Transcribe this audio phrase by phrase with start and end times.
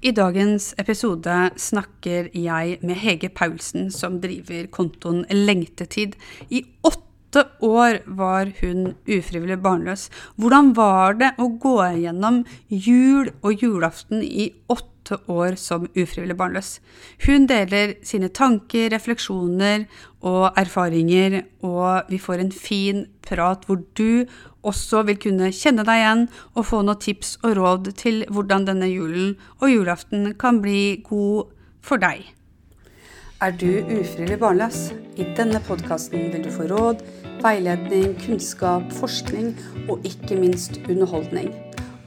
[0.00, 6.14] I dagens episode snakker jeg med Hege Paulsen, som driver kontoen Lengtetid.
[6.48, 10.06] I åtte år var hun ufrivillig barnløs.
[10.40, 12.40] Hvordan var det å gå gjennom
[12.72, 16.78] jul og julaften i åtte år som ufrivillig barnløs?
[17.26, 19.84] Hun deler sine tanker, refleksjoner
[20.24, 24.24] og erfaringer, og vi får en fin prat hvor du
[24.66, 28.90] også vil kunne kjenne deg igjen og få noen tips og råd til hvordan denne
[28.90, 31.50] julen og julaften kan bli god
[31.84, 32.26] for deg.
[33.40, 34.90] Er du ufrivillig barnløs?
[35.16, 37.00] I denne podkasten vil du få råd,
[37.40, 39.54] veiledning, kunnskap, forskning
[39.88, 41.54] og ikke minst underholdning.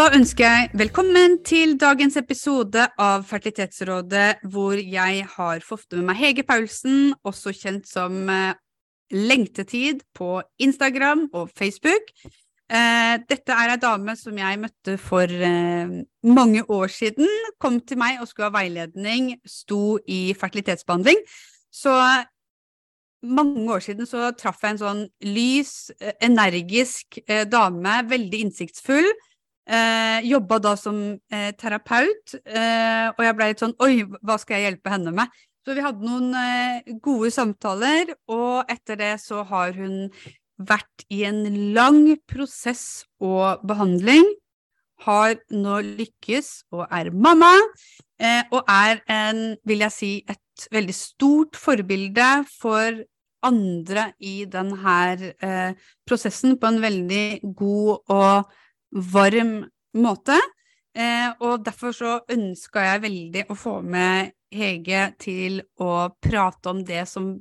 [0.00, 6.16] Da ønsker jeg velkommen til dagens episode av Fertilitetsrådet, hvor jeg har fått med meg
[6.22, 8.56] Hege Paulsen, også kjent som eh,
[9.12, 12.08] Lengtetid på Instagram og Facebook.
[12.24, 15.92] Eh, dette er ei dame som jeg møtte for eh,
[16.24, 17.28] mange år siden.
[17.60, 21.20] Kom til meg og skulle ha veiledning, sto i fertilitetsbehandling.
[21.68, 21.92] Så
[23.20, 25.90] mange år siden så traff jeg en sånn lys,
[26.24, 27.20] energisk
[27.52, 29.12] dame, veldig innsiktsfull
[29.70, 30.96] Eh, Jobba da som
[31.30, 35.30] eh, terapeut, eh, og jeg ble litt sånn Oi, hva skal jeg hjelpe henne med?
[35.62, 40.08] Så vi hadde noen eh, gode samtaler, og etter det så har hun
[40.58, 41.44] vært i en
[41.76, 44.26] lang prosess og behandling.
[45.06, 47.52] Har nå lykkes og er mamma,
[48.20, 52.98] eh, og er en, vil jeg si, et veldig stort forbilde for
[53.46, 54.96] andre i denne
[55.40, 55.78] eh,
[56.08, 58.50] prosessen på en veldig god og
[58.90, 59.64] varm
[59.98, 60.38] måte.
[60.96, 66.80] Eh, og derfor så ønska jeg veldig å få med Hege til å prate om
[66.82, 67.36] det som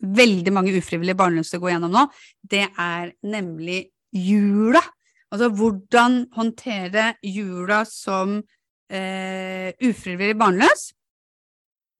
[0.00, 2.04] veldig mange ufrivillige barnløse går gjennom nå.
[2.40, 4.82] Det er nemlig jula.
[5.30, 8.40] Altså hvordan håndtere jula som
[8.90, 10.90] eh, ufrivillig barnløs.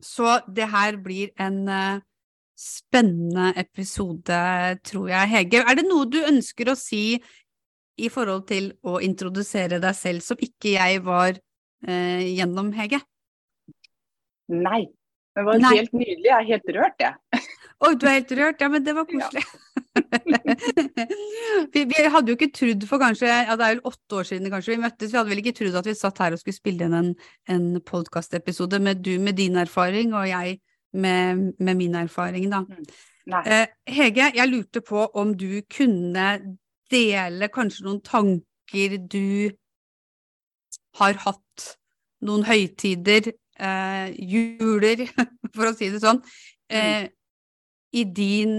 [0.01, 2.01] Så det her blir en eh,
[2.61, 4.41] spennende episode,
[4.85, 5.29] tror jeg.
[5.33, 7.21] Hege, er det noe du ønsker å si
[8.01, 13.01] i forhold til å introdusere deg selv, som ikke jeg var eh, gjennom, Hege?
[14.51, 14.85] Nei.
[15.37, 15.75] Det var Nei.
[15.79, 16.27] helt nydelig.
[16.27, 17.45] Jeg er helt rørt, jeg.
[17.81, 18.61] Oi, du er helt rørt?
[18.61, 19.45] Ja, men det var koselig.
[19.45, 19.61] Ja.
[21.75, 24.53] vi, vi, hadde jo ikke trodd for kanskje, ja det er vel åtte år siden
[24.53, 26.87] kanskje vi møttes, vi hadde vel ikke trodd at vi satt her og skulle spille
[26.87, 27.09] inn en,
[27.51, 30.61] en podkastepisode med du med din erfaring og jeg
[30.93, 32.63] med, med min erfaring, da.
[32.67, 32.87] Mm.
[33.47, 36.27] Eh, Hege, jeg lurte på om du kunne
[36.91, 39.51] dele kanskje noen tanker du
[40.99, 41.67] har hatt,
[42.27, 43.31] noen høytider,
[43.61, 45.07] eh, juler,
[45.55, 46.77] for å si det sånn, mm.
[46.77, 47.07] eh,
[47.97, 48.55] i din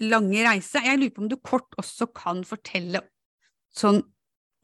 [0.00, 0.82] lange reise.
[0.84, 3.02] Jeg lurer på om du kort også kan fortelle
[3.76, 4.00] sånn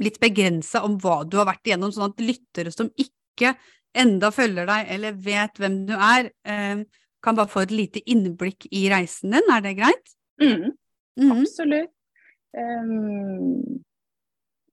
[0.02, 3.54] litt begrensa om hva du har vært igjennom, sånn at lyttere som ikke
[3.96, 6.84] enda følger deg eller vet hvem du er, eh,
[7.24, 9.52] kan bare få et lite innblikk i reisen din.
[9.52, 10.16] Er det greit?
[10.42, 10.76] Mm.
[11.16, 11.32] Mm.
[11.32, 11.95] Absolutt.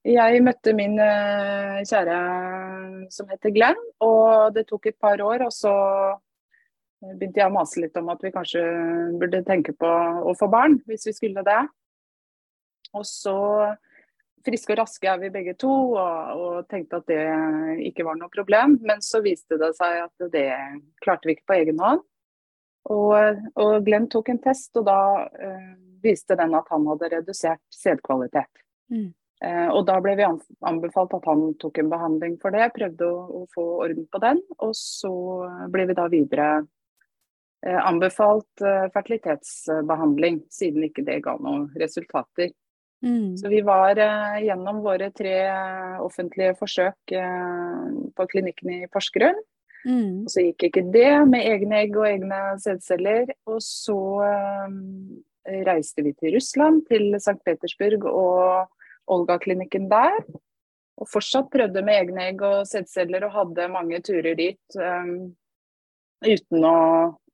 [0.04, 2.18] Jeg møtte min eh, kjære
[3.12, 5.46] som heter Glenn, og det tok et par år.
[5.46, 5.72] Og så
[7.04, 8.62] begynte jeg å mase litt om at vi kanskje
[9.20, 11.62] burde tenke på å få barn, hvis vi skulle det.
[12.94, 13.38] Og så
[14.44, 17.22] friske og raske er vi begge to, og, og, tenkte at det
[17.88, 18.78] ikke var noe problem.
[18.84, 20.48] Men så viste det seg at det
[21.04, 22.04] klarte vi ikke på egen hånd.
[22.92, 24.98] Og, og Glenn tok en test, og da
[25.40, 25.74] eh,
[26.04, 28.64] viste den at han hadde redusert sædkvalitet.
[28.92, 29.12] Mm.
[29.44, 33.22] Eh, og da ble vi anbefalt at han tok en behandling for det, prøvde å,
[33.40, 34.42] å få orden på den.
[34.60, 35.14] Og så
[35.72, 36.48] ble vi da videre
[37.64, 42.52] eh, anbefalt eh, fertilitetsbehandling, siden ikke det ga noen resultater.
[43.04, 43.36] Mm.
[43.36, 45.34] Så vi var eh, gjennom våre tre
[46.04, 49.40] offentlige forsøk eh, på klinikken i Porsgrunn.
[49.84, 50.24] Mm.
[50.24, 53.34] Og så gikk ikke det med egne egg og egne sædceller.
[53.50, 53.98] Og så
[54.66, 55.20] um,
[55.68, 57.38] reiste vi til Russland, til St.
[57.44, 58.70] Petersburg og
[59.12, 60.20] Olga-klinikken der.
[60.94, 64.78] Og fortsatt prøvde med egne egg og sædceller og hadde mange turer dit.
[64.78, 65.34] Um,
[66.24, 66.78] uten å,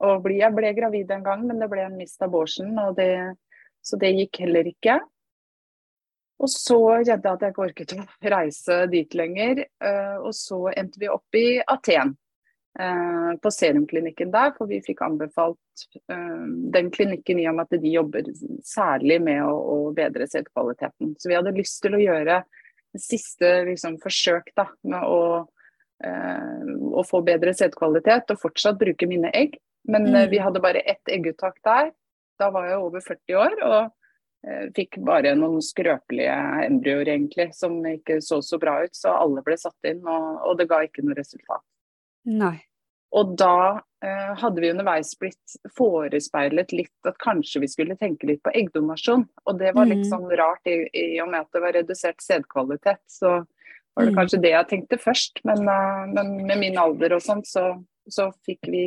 [0.03, 3.37] å, bli Jeg ble gravid en gang, men det ble en mist abortion, og det,
[3.85, 4.99] så det gikk heller ikke.
[6.41, 9.61] Og så kjente jeg at jeg ikke orket å reise dit lenger.
[9.61, 12.15] Eh, og så endte vi opp i Aten,
[12.79, 14.53] eh, på serumklinikken der.
[14.57, 16.43] For vi fikk anbefalt eh,
[16.77, 18.31] den klinikken i og med at de jobber
[18.67, 21.15] særlig med å, å bedre sædkvaliteten.
[21.19, 22.43] Så vi hadde lyst til å gjøre
[22.99, 25.21] siste liksom, forsøk da, med å,
[26.03, 29.55] å få bedre sædkvalitet og fortsatt bruke mine egg.
[29.87, 30.25] Men mm.
[30.33, 31.93] vi hadde bare ett egguttak der.
[32.41, 33.57] Da var jeg over 40 år.
[33.69, 33.95] og
[34.41, 38.95] Eh, fikk bare noen skrøpelige embryoer, egentlig, som ikke så så bra ut.
[38.97, 41.65] Så alle ble satt inn, og, og det ga ikke noe resultat.
[42.29, 42.59] Nei.
[43.17, 48.43] Og da eh, hadde vi underveis blitt forespeilet litt at kanskje vi skulle tenke litt
[48.47, 49.25] på eggdonasjon.
[49.51, 50.11] Og det var litt mm.
[50.13, 53.03] sånn rart, i, i, og med at det var redusert sædkvalitet.
[53.11, 54.19] Så var det mm.
[54.21, 55.43] kanskje det jeg tenkte først.
[55.49, 57.73] Men, uh, men med min alder og sånn, så,
[58.07, 58.85] så fikk vi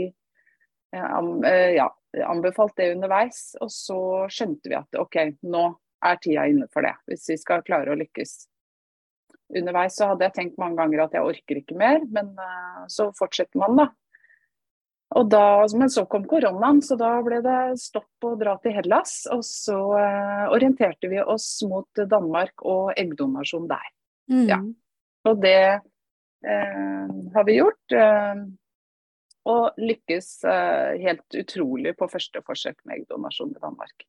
[0.95, 1.43] uh,
[1.75, 1.89] ja,
[2.23, 3.49] anbefalt det underveis.
[3.59, 3.99] Og så
[4.31, 5.67] skjønte vi at OK, nå
[6.03, 8.45] er tida inne for det, hvis vi skal klare å lykkes.
[9.59, 13.09] Underveis så hadde jeg tenkt mange ganger at jeg orker ikke mer, men uh, så
[13.17, 13.87] fortsetter man, da.
[15.13, 15.43] Og da,
[15.77, 19.27] men så kom koronaen, så da ble det stopp å dra til Hellas.
[19.35, 23.91] Og så uh, orienterte vi oss mot Danmark og eggdonasjon der.
[24.33, 24.47] Mm.
[24.49, 24.57] Ja.
[25.29, 27.97] Og det uh, har vi gjort.
[29.53, 30.27] Og lykkes
[31.03, 34.05] helt utrolig på første forsøk med eggdonasjon i Danmark.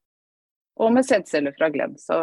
[0.79, 1.99] Og med sædceller fra Glenn.
[1.99, 2.21] Så.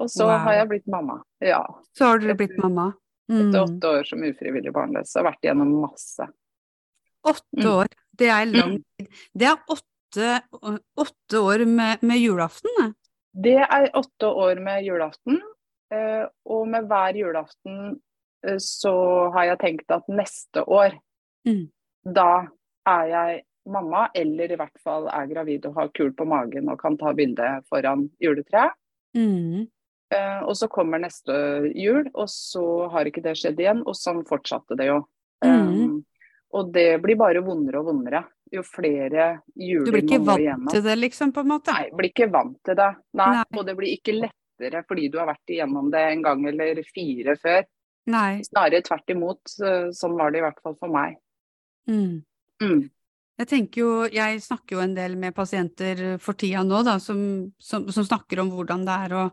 [0.00, 0.38] Og så wow.
[0.46, 1.18] har jeg blitt mamma.
[1.44, 1.62] Ja.
[1.96, 2.90] Så har dere blitt mamma?
[3.30, 3.40] Mm.
[3.48, 5.14] Etter åtte år som ufrivillig barnløs.
[5.18, 6.28] Har vært igjennom masse.
[7.26, 7.70] Åtte mm.
[7.72, 9.08] år, det er lang tid.
[9.34, 10.32] Det er åtte,
[11.06, 12.76] åtte år med, med, julaften?
[12.80, 12.92] Det
[13.48, 15.40] Det er åtte år med julaften.
[15.94, 17.96] Uh, og med hver julaften
[18.46, 18.94] uh, så
[19.34, 20.96] har jeg tenkt at neste år
[21.46, 21.66] mm
[22.06, 22.46] da
[22.86, 26.78] er jeg mamma, eller i hvert fall er gravid og har kul på magen og
[26.80, 28.76] kan ta bilde foran juletreet.
[29.16, 29.66] Mm.
[30.14, 31.34] Uh, og så kommer neste
[31.74, 33.82] jul, og så har ikke det skjedd igjen.
[33.86, 35.00] Og sånn fortsatte det jo.
[35.44, 35.56] Mm.
[35.56, 35.96] Um,
[36.56, 38.22] og det blir bare vondere og vondere
[38.52, 39.90] jo flere juler man må igjennom.
[39.90, 41.74] Du blir ikke vant til det, liksom, på en måte?
[41.74, 42.90] Nei, blir ikke vant til det.
[43.18, 43.30] Nei.
[43.40, 43.46] Nei.
[43.58, 47.36] Og det blir ikke lettere fordi du har vært igjennom det en gang eller fire
[47.42, 47.66] før.
[48.14, 48.30] Nei.
[48.46, 49.56] Snarere tvert imot.
[49.98, 51.18] Sånn var det i hvert fall for meg.
[51.90, 52.22] Mm.
[52.62, 52.86] Mm.
[53.36, 57.18] Jeg tenker jo, jeg snakker jo en del med pasienter for tida nå, da, som,
[57.60, 59.24] som, som snakker om hvordan det er å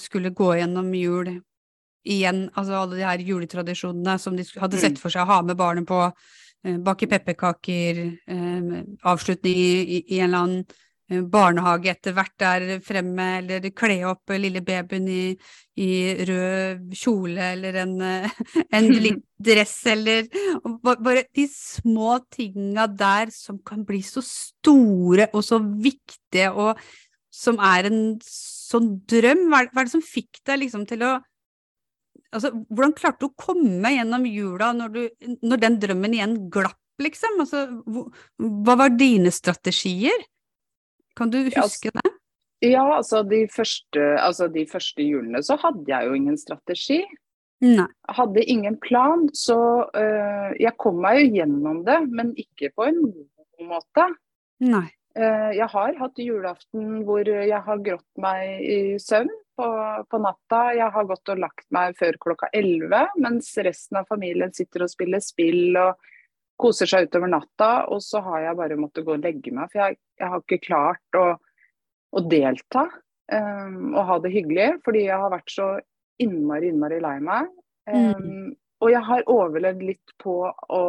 [0.00, 1.28] skulle gå gjennom jul
[2.02, 5.02] igjen, altså alle de her juletradisjonene som de hadde sett mm.
[5.02, 8.80] for seg å ha med barnet på, uh, bake pepperkaker, uh,
[9.12, 10.80] avslutning i, i, en eller annen
[11.12, 15.34] Eh, barnehage etter hvert der fremme, eller kle opp lille babyen i,
[15.82, 15.90] i
[16.28, 20.28] rød kjole eller en, en litt dress, eller
[20.82, 26.78] bare de små tinga der som kan bli så store og så viktige, og
[27.32, 29.48] som er en sånn drøm.
[29.50, 31.18] Hva er, hva er det som fikk deg liksom til å
[32.32, 36.78] Altså, hvordan klarte du å komme gjennom jula når, du, når den drømmen igjen glapp,
[37.04, 37.42] liksom?
[37.44, 37.60] Altså,
[38.64, 40.16] hva var dine strategier?
[41.18, 42.12] Kan du huske det?
[42.64, 47.02] Ja, altså de, første, altså de første julene så hadde jeg jo ingen strategi.
[47.62, 47.88] Nei.
[48.16, 49.58] Hadde ingen plan, så
[49.92, 54.08] uh, jeg kom meg jo gjennom det, men ikke på en god måte.
[54.64, 54.86] Nei.
[55.12, 59.68] Uh, jeg har hatt julaften hvor jeg har grått meg i søvn på,
[60.08, 60.62] på, natta.
[60.76, 64.92] Jeg har gått og lagt meg før klokka 11, mens resten av familien sitter og
[64.92, 66.00] spiller spill og
[66.62, 69.70] koser seg utover natta, og så har jeg bare måttet gå og legge meg.
[69.72, 71.26] For jeg, jeg har ikke klart å,
[72.12, 72.86] å delta
[73.32, 75.72] um, og ha det hyggelig, fordi jeg har vært så
[76.22, 77.50] innmari, innmari lei meg.
[77.90, 78.50] Um, mm.
[78.82, 80.84] Og jeg har overlevd litt på å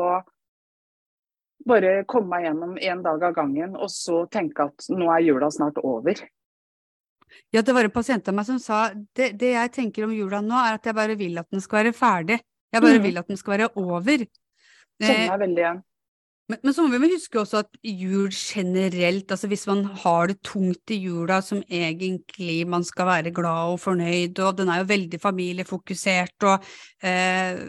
[1.68, 5.50] bare komme meg gjennom en dag av gangen, og så tenke at nå er jula
[5.54, 6.20] snart over.
[7.54, 10.42] Ja, det var en pasient av meg som sa det, det jeg tenker om jula
[10.44, 12.40] nå, er at jeg bare vil at den skal være ferdig.
[12.74, 13.08] Jeg bare mm.
[13.08, 14.26] vil at den skal være over.
[15.02, 15.82] Kjenner meg veldig igjen.
[16.52, 20.42] Men, men, så må vi huske også at jul generelt, altså hvis man har det
[20.44, 24.90] tungt i jula som egentlig man skal være glad og fornøyd, og den er jo
[24.90, 26.66] veldig familiefokusert, og
[27.08, 27.62] eh,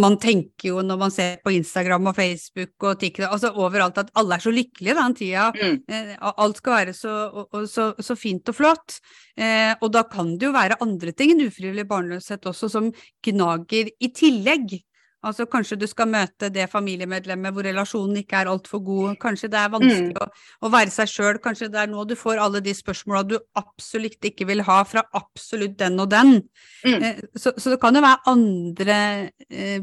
[0.00, 4.14] man tenker jo når man ser på Instagram og Facebook og TikTok, altså overalt at
[4.16, 5.76] alle er så lykkelige den tida, mm.
[5.92, 8.98] eh, alt skal være så, og, så, så fint og flott,
[9.36, 12.88] eh, og da kan det jo være andre ting enn ufrivillig barnløshet også som
[13.28, 14.78] gnager i tillegg.
[15.24, 19.14] Altså Kanskje du skal møte det familiemedlemmet hvor relasjonen ikke er altfor god.
[19.22, 20.20] Kanskje det er vanskelig mm.
[20.20, 20.28] å,
[20.66, 21.40] å, være seg sjøl.
[21.44, 25.06] Kanskje det er nå du får alle de spørsmåla du absolutt ikke vil ha fra
[25.16, 26.36] absolutt den og den.
[26.84, 26.98] Mm.
[26.98, 29.00] Eh, så, så, det kan jo være andre,
[29.48, 29.80] eh,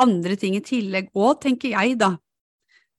[0.00, 2.14] andre ting i tillegg òg, tenker jeg da.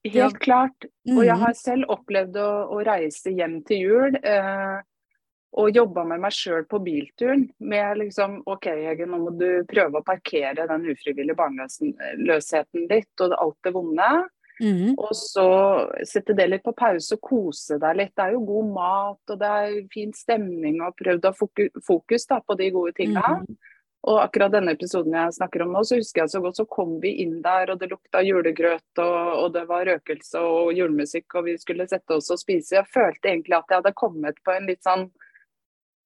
[0.02, 0.88] Helt klart.
[1.06, 1.42] Og jeg mm.
[1.44, 4.16] har selv opplevd å, å reise hjem til jul.
[4.18, 4.80] Eh,
[5.52, 7.46] og jobba med meg sjøl på bilturen.
[7.60, 13.36] Med liksom OK, Hege, nå må du prøve å parkere den ufrivillige barnløsheten ditt og
[13.36, 14.12] alt det vonde.
[14.62, 14.94] Mm.
[14.94, 15.48] Og så
[16.08, 18.14] sette det litt på pause og kose deg litt.
[18.16, 22.26] Det er jo god mat og det er fin stemning og prøvd å ha fokus
[22.30, 23.36] da, på de gode tinga.
[23.42, 23.60] Mm.
[24.02, 26.96] Og akkurat denne episoden jeg snakker om nå, så husker jeg så godt så kom
[27.02, 31.46] vi inn der, og det lukta julegrøt, og, og det var røkelse og julemusikk, og
[31.46, 32.80] vi skulle sette oss og spise.
[32.80, 35.06] Jeg følte egentlig at jeg hadde kommet på en litt sånn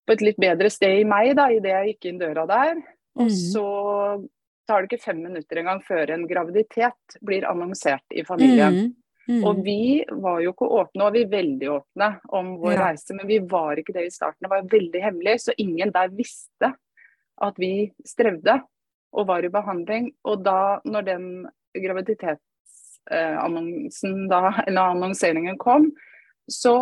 [0.06, 2.76] på et litt bedre sted i meg da, idet jeg gikk inn døra der.
[3.16, 3.30] Og Mhm.
[3.30, 4.28] så
[4.68, 8.75] tar det ikke fem minutter engang før en graviditet blir annonsert i familien.
[8.75, 8.94] Mm.
[9.28, 9.44] Mhm.
[9.44, 12.84] Og vi var jo ikke åpne, og vi er veldig åpne om vår Ja.
[12.90, 14.38] reise, men vi var ikke det i starten.
[14.42, 16.75] Det var veldig hemmelig, så ingen der visste
[17.42, 18.62] at vi strevde
[19.12, 20.12] og var i behandling.
[20.25, 21.46] Og da, når den
[21.76, 25.92] graviditetsannonsen da, eller annonseringen kom,
[26.48, 26.72] så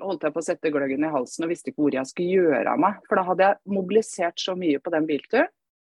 [0.00, 2.72] holdt jeg på å sette gløggen i halsen og visste ikke hvor jeg skulle gjøre
[2.74, 2.94] av meg.
[3.08, 5.48] For da hadde jeg mobilisert så mye på den bilturen,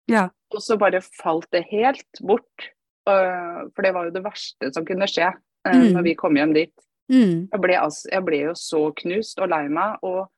[0.09, 0.29] Ja.
[0.55, 2.71] og så bare falt det helt bort.
[3.09, 5.29] Øh, For det var jo det verste som kunne skje
[5.67, 5.93] øh, Mm.
[5.95, 6.73] når vi kom hjem dit.
[7.11, 7.49] Mm.
[7.53, 9.99] Jeg ble, altså, jeg ble jo så knust og lei meg.
[10.03, 10.29] og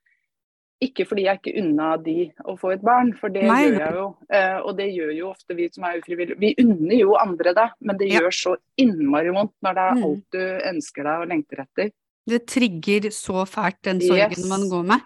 [0.82, 3.94] ikke fordi jeg ikke unna de å få et barn, for det Nei, gjør jeg
[3.94, 4.16] jo.
[4.34, 6.38] Eh, og det gjør jo ofte vi som er ufrivillige.
[6.40, 8.18] Vi unner jo andre det, men det Ja.
[8.20, 10.02] gjør så innmari vondt når det er Mm.
[10.02, 11.92] alt du ønsker deg og lengter etter.
[12.28, 14.48] Det trigger så fælt den sorgen Yes.
[14.48, 15.00] man går med.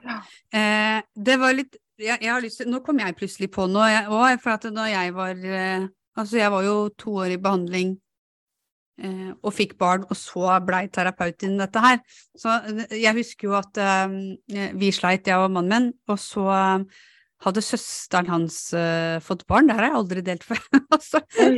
[0.53, 4.03] Eh, det var litt jeg, jeg har lyst til, Nå kom jeg plutselig på noe,
[4.13, 7.91] òg, for at når jeg var eh, Altså, jeg var jo to år i behandling
[9.05, 11.99] eh, og fikk barn, og så blei terapeut innen dette her.
[12.37, 16.47] Så eh, jeg husker jo at eh, vi sleit, jeg og mannen min, og så
[17.45, 19.69] hadde søsteren hans uh, fått barn.
[19.69, 20.61] Det har jeg aldri delt før.
[20.97, 21.21] altså.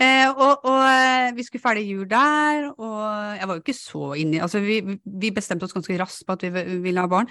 [0.00, 3.00] Eh, og, og eh, vi skulle feire jul der, og
[3.36, 6.44] jeg var jo ikke så inni Altså, vi, vi bestemte oss ganske raskt på at
[6.46, 7.28] vi vi ville ha barn.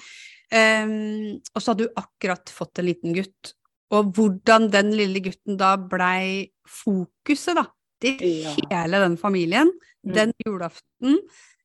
[0.54, 3.54] Um, og så hadde hun akkurat fått en liten gutt.
[3.96, 7.66] Og hvordan den lille gutten da blei fokuset, da,
[8.02, 8.54] til Ja.
[8.70, 9.72] hele den familien
[10.06, 10.14] Mm.
[10.16, 11.18] den julaften.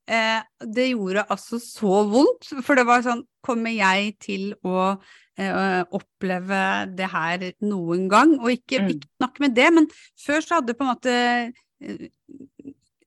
[0.07, 0.43] Eh,
[0.75, 4.95] det gjorde altså så vondt, for det var sånn Kommer jeg til å
[5.37, 6.61] eh, oppleve
[6.97, 8.39] det her noen gang?
[8.41, 8.89] Og ikke, Mm.
[8.95, 12.09] ikke snakke med det, men før så hadde på en måte eh,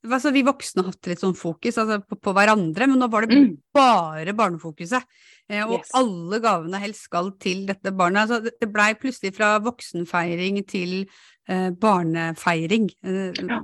[0.06, 3.38] altså, Vi voksne hatt litt sånn fokus altså, på, på hverandre, men nå var det
[3.38, 3.58] Mm.
[3.74, 5.04] bare barnefokuset.
[5.50, 5.90] Eh, og Yes.
[5.96, 8.28] alle gavene helst skal til dette barnet.
[8.30, 11.08] Altså, det, det blei plutselig fra voksenfeiring til
[11.50, 12.90] eh, barnefeiring.
[13.04, 13.60] Eh,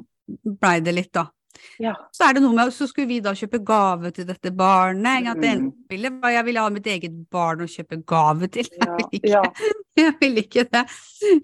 [0.57, 1.27] blei det litt, da.
[1.79, 1.93] Ja.
[2.11, 5.23] Så er det noe med, så skulle vi da kjøpe gave til dette barnet.
[5.25, 5.41] sant?
[5.41, 5.71] Det Mm.
[5.89, 8.65] jeg ville jeg ville ha mitt eget barn å kjøpe gave til.
[8.71, 9.41] Jeg ville ikke, ja.
[9.97, 10.85] jeg ville ikke det.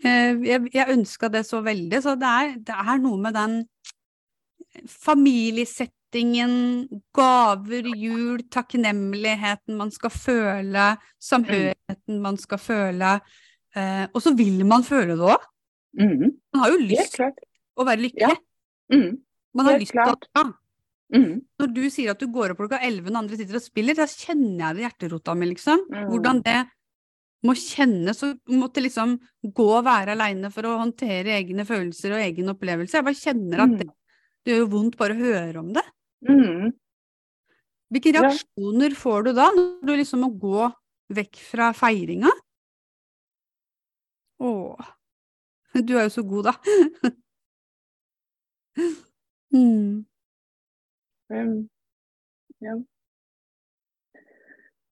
[0.04, 2.02] Eh, Jeg, jeg ønska det så veldig.
[2.04, 3.66] Så det er, det er noe med den
[4.88, 13.16] familiesettingen, gaver, jul, takknemligheten man skal føle, samhørigheten man skal føle.
[13.76, 15.42] Eh, og så vil man føle det òg.
[16.00, 16.30] Mm.
[16.54, 17.32] Man har jo lyst til
[17.78, 18.30] å være lykkelig.
[18.30, 18.36] Ja.
[18.94, 19.18] Mm.
[19.56, 20.50] Man har helt lyst til å ja.
[21.10, 21.40] Mm.
[21.58, 24.06] Når du sier at du går opp klokka 11 når andre sitter og spiller, da
[24.06, 25.88] kjenner jeg det i hjerterota mi, liksom.
[25.90, 26.04] Mm.
[26.12, 26.60] Hvordan det
[27.48, 32.24] må kjennes å måtte liksom gå og være aleine for å håndtere egne følelser og
[32.26, 32.98] egen opplevelse.
[33.00, 33.88] Jeg bare kjenner at det,
[34.46, 35.86] det gjør vondt bare å høre om det.
[36.28, 36.76] Mm.
[37.90, 38.28] Hvilke Ja.
[38.28, 40.68] reaksjoner får du da, når du liksom må gå
[41.16, 42.30] vekk fra feiringa?
[44.40, 44.92] Åh,
[45.74, 46.54] du er jo så god, da.
[49.56, 50.06] mm.
[51.30, 51.70] Um,
[52.64, 52.76] ja.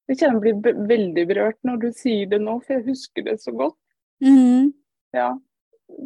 [0.08, 3.40] Jeg kjenner jeg blir veldig berørt når du sier det nå, for jeg husker det
[3.44, 3.78] så godt.
[4.24, 4.72] Mm.
[5.18, 5.32] Ja,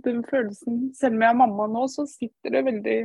[0.05, 0.87] den følelsen.
[0.97, 2.99] Selv om jeg er mamma nå, så sitter det veldig,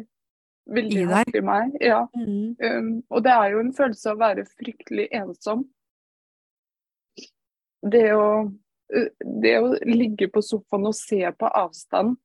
[0.78, 1.74] veldig I hardt i meg.
[1.84, 2.04] Ja.
[2.16, 2.54] Mm.
[2.62, 5.66] Um, og det er jo en følelse av å være fryktelig ensom.
[7.86, 8.28] Det å,
[9.42, 12.16] det å ligge på sofaen og se på avstand,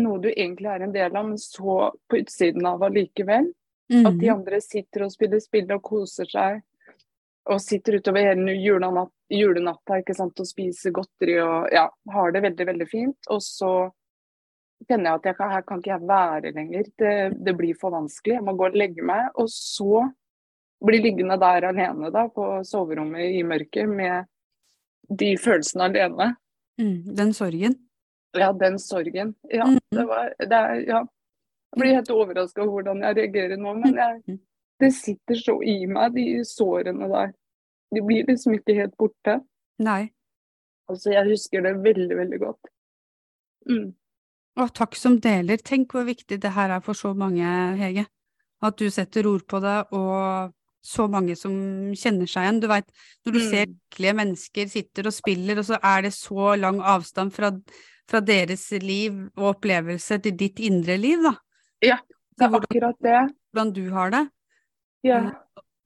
[0.00, 3.50] noe du egentlig er en del av, men så på utsiden av allikevel.
[3.92, 4.36] At de Mm.
[4.38, 6.62] andre sitter og spiller spill og koser seg.
[7.52, 12.42] Og sitter utover hele julenatt, julenatta ikke sant, og spiser godteri og ja, har det
[12.42, 13.28] veldig, veldig fint.
[13.28, 13.90] Og så
[14.88, 16.84] kjenner jeg at jeg kan, her kan ikke jeg være lenger.
[16.96, 17.14] Det,
[17.44, 18.38] det blir for vanskelig.
[18.38, 19.28] Jeg må gå og legge meg.
[19.36, 20.06] Og så
[20.84, 24.24] bli liggende der alene da, på soverommet i mørket med
[25.12, 26.30] de følelsene alene.
[26.80, 27.14] Mm.
[27.14, 27.76] Den sorgen.
[28.34, 29.34] Ja, den sorgen.
[29.50, 29.78] Ja, Mhm.
[29.90, 31.00] det var det er, ja.
[31.74, 34.38] Jeg blir helt overraska over hvordan jeg reagerer nå, men jeg, Mhm.
[34.80, 37.32] det sitter så i meg, de sårene der.
[37.94, 39.40] De blir liksom ikke helt borte.
[39.78, 40.10] Nei.
[40.88, 42.70] Altså, jeg husker det veldig, veldig godt.
[43.68, 43.94] Mm.
[44.56, 45.56] Og takk som deler.
[45.56, 48.06] Tenk hvor viktig det her er for så mange, Hege.
[48.62, 50.52] At du setter ord på det og
[50.84, 51.50] så mange som
[51.96, 52.60] kjenner seg igjen.
[52.60, 52.86] Du veit,
[53.26, 53.50] når du Mm.
[53.50, 57.50] ser virkelige mennesker sitter og spiller, og så er det så lang avstand fra,
[58.10, 61.34] fra deres liv og opplevelser til ditt indre liv, da.
[61.84, 61.98] Ja,
[62.38, 63.20] det er akkurat det.
[63.52, 64.22] hvordan du har det.
[65.04, 65.20] Ja.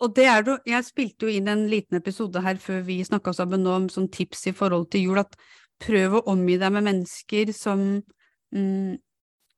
[0.01, 3.33] Og det er det, jeg spilte jo inn en liten episode her før vi snakka
[3.35, 5.35] sammen om sånn tips i forhold til jul, at
[5.83, 7.83] prøv å omgi deg med mennesker som
[8.55, 8.95] mm,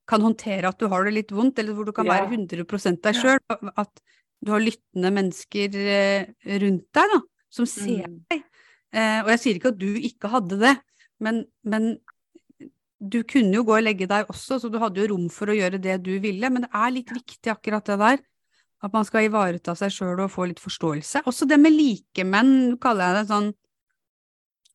[0.08, 2.18] kan håndtere at du har det litt vondt, eller hvor du kan Ja.
[2.20, 3.38] være 100 deg sjøl.
[3.76, 4.00] At
[4.44, 6.24] du har lyttende mennesker eh,
[6.60, 7.20] rundt deg, da,
[7.52, 8.24] som ser Mm.
[8.30, 8.42] deg.
[8.92, 10.76] Eh, og jeg sier ikke at du ikke hadde det,
[11.20, 11.98] men, men
[13.00, 15.56] du kunne jo gå og legge deg også, så du hadde jo rom for å
[15.56, 18.18] gjøre det du ville, men det er litt viktig akkurat det der.
[18.82, 21.22] At man skal ivareta seg sjøl og få litt forståelse.
[21.28, 23.50] Også det med likemenn, kaller jeg det sånn.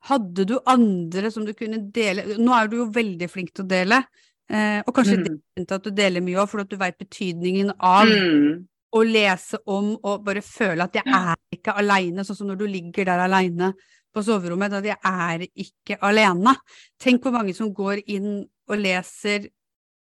[0.06, 3.70] Hadde du andre som du kunne dele Nå er du jo veldig flink til å
[3.72, 4.04] dele,
[4.50, 5.66] eh, og kanskje det er Mm.
[5.72, 8.68] at du deler mye òg, for at du veit betydningen av Mm.
[8.94, 12.68] å lese om og bare føle at jeg er ikke aleine, sånn som når du
[12.68, 13.74] ligger der aleine
[14.16, 16.56] på soverommet, at jeg er ikke alene.
[17.02, 19.50] Tenk hvor mange som går inn og leser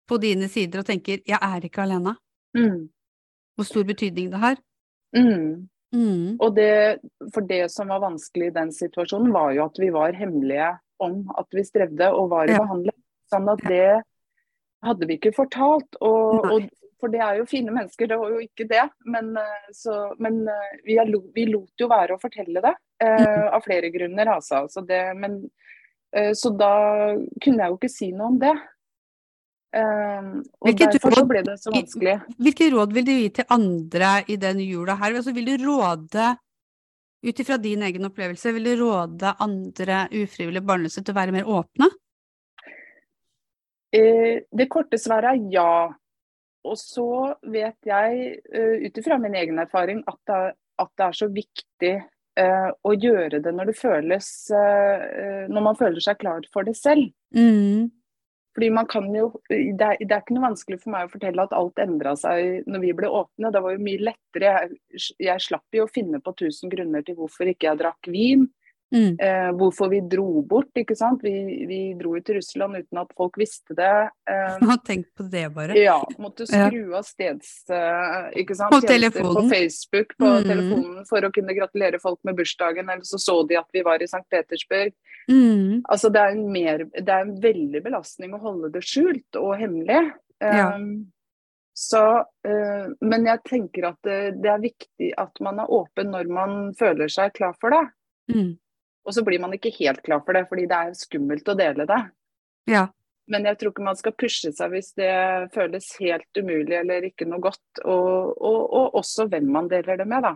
[0.06, 2.16] på dine sider og tenker 'jeg er ikke alene'.
[2.56, 2.88] Mm.
[3.56, 4.56] Hvor stor betydning det har.
[5.16, 5.68] Mm.
[5.94, 6.36] Mm.
[6.40, 6.98] Og det,
[7.32, 11.30] for det som var vanskelig i den situasjonen, var jo at vi var hemmelige om
[11.38, 12.58] at vi strevde og var i Ja.
[12.58, 12.98] behandling.
[13.32, 14.02] Sånn at det
[14.84, 15.96] hadde vi ikke fortalt.
[16.00, 16.68] Og, og,
[17.00, 18.88] for det er jo fine mennesker, det var jo ikke det.
[19.04, 23.48] Men, eh, så, men eh, vi, er, vi lot jo være å fortelle det, Mm.
[23.52, 24.26] av flere grunner.
[24.26, 24.66] Altså.
[24.72, 25.42] Så, det, men,
[26.16, 26.72] uh, så da
[27.42, 28.54] kunne jeg jo ikke si noe om det.
[29.76, 32.16] Uh, og derfor råd- ble det så vanskelig.
[32.40, 35.18] Hvilke råd vil du gi til andre i den jula her?
[35.18, 36.30] Altså, vil du råde,
[37.26, 41.48] ut ifra din egen opplevelse, vil du råde andre ufrivillig barnløse til å være mer
[41.50, 41.92] åpne?
[43.96, 45.92] Det korte svaret er ja.
[46.66, 50.44] Og så vet jeg, uh, ut ifra min egen erfaring, at det,
[50.80, 51.94] at det er så viktig
[52.36, 56.76] å gjøre det når det føles eh, eh, Når man føler seg klar for det
[56.76, 57.08] selv.
[57.36, 57.88] Mm.
[58.56, 61.44] Fordi man kan jo det er, det er ikke noe vanskelig for meg å fortelle
[61.44, 63.52] at alt endra seg når vi ble åpne.
[63.52, 64.52] Det var jo mye lettere.
[64.56, 68.46] Jeg, jeg slapp jo å finne på tusen grunner til hvorfor ikke jeg drakk vin.
[68.94, 69.16] Mm.
[69.18, 71.24] Eh, hvorfor vi dro bort, ikke sant.
[71.24, 71.32] Vi,
[71.66, 73.94] vi dro jo til Russland uten at folk visste det.
[74.30, 75.78] Eh, Tenk på det, bare.
[75.78, 77.54] Ja, måtte skru av steds...
[77.70, 78.74] eh, ikke sant?
[78.74, 79.40] På telefonen.
[79.40, 80.46] På Facebook på mm.
[80.46, 84.02] telefonen for å kunne gratulere folk med bursdagen, eller så så de at vi var
[84.02, 84.22] i St.
[84.30, 84.94] Petersburg.
[85.26, 85.82] Mm.
[85.90, 89.56] Altså det er en, mer, det er en veldig belastning å holde det skjult og
[89.58, 90.04] hemmelig.
[90.38, 90.70] Ja.
[91.76, 92.02] Så,
[92.48, 96.54] eh, men jeg tenker at det, det er viktig at man er åpen når man
[96.78, 97.82] føler seg klar for det.
[98.32, 98.54] Mm.
[99.06, 101.86] Og så blir man ikke helt klar for det, fordi det er skummelt å dele
[101.86, 102.00] det.
[102.66, 102.86] Ja.
[103.30, 105.10] Men jeg tror ikke man skal pushe seg hvis det
[105.54, 107.80] føles helt umulig eller ikke noe godt.
[107.84, 110.34] Og, og, og også hvem man deler det med, da.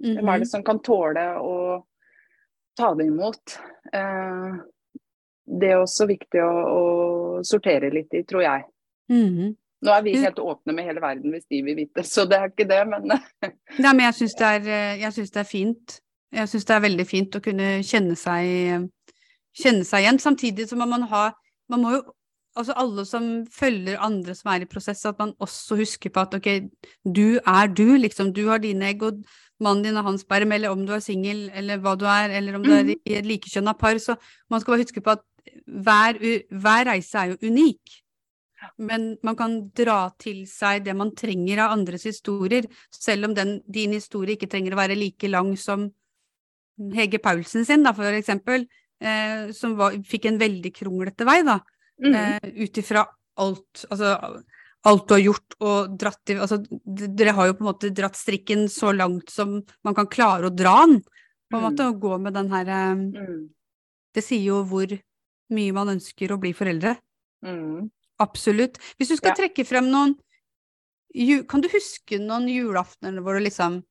[0.00, 0.42] Hvem er Mhm.
[0.44, 1.54] det som kan tåle å
[2.78, 3.56] ta det imot?
[3.92, 4.60] Eh,
[5.60, 6.84] det er også viktig å, å
[7.46, 8.64] sortere litt i, tror jeg.
[9.10, 9.56] Mhm.
[9.82, 12.50] Nå er vi helt åpne med hele verden hvis de vil vite, så det er
[12.50, 13.06] ikke det, men
[13.80, 16.00] Nei, men jeg syns det, eh, det er fint.
[16.30, 18.88] Jeg syns det er veldig fint å kunne kjenne seg,
[19.56, 20.20] kjenne seg igjen.
[20.22, 21.30] Samtidig så må man ha
[21.70, 22.00] Man må jo
[22.58, 26.32] Altså alle som følger andre som er i prosess, at man også husker på at
[26.34, 26.48] ok,
[27.06, 28.32] du er du, liksom.
[28.34, 29.20] Du har dine egg, og
[29.62, 32.58] mannen din har hans sperm, eller om du er singel, eller hva du er, eller
[32.58, 34.00] om du er i i et likekjønna par.
[34.02, 34.18] Så
[34.50, 35.22] man skal bare huske på at
[35.62, 36.18] hver,
[36.50, 37.94] hver reise er jo unik.
[38.82, 43.60] Men man kan dra til seg det man trenger av andres historier, selv om den,
[43.70, 45.86] din historie ikke trenger å være like lang som
[46.94, 48.64] Hege Paulsen sin, da, for eksempel,
[49.02, 51.58] eh, som var, fikk en veldig kronglete vei, da,
[52.02, 53.04] mm, eh, ut ifra
[53.40, 54.14] alt, altså
[54.88, 56.56] alt du har gjort og dratt i altså,
[56.88, 60.54] Dere har jo på en måte dratt strikken så langt som man kan klare å
[60.56, 61.02] dra den,
[61.50, 61.66] på en Mm.
[61.68, 63.50] måte, og gå med den her eh, mm,
[64.14, 64.86] Det sier jo hvor
[65.50, 66.96] mye man ønsker å bli foreldre.
[67.44, 67.90] mm.
[68.20, 68.78] Absolutt.
[68.98, 69.34] Hvis du skal Ja.
[69.34, 70.16] trekke frem noen
[71.48, 73.82] Kan du huske noen julaftener hvor du liksom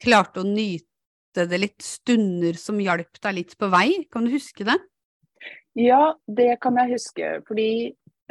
[0.00, 0.86] klarte å nyte
[1.44, 4.08] det litt, stunder som hjalp deg litt på vei?
[4.12, 4.78] Kan du huske det?
[5.76, 7.42] Ja, det kan jeg huske.
[7.46, 7.68] Fordi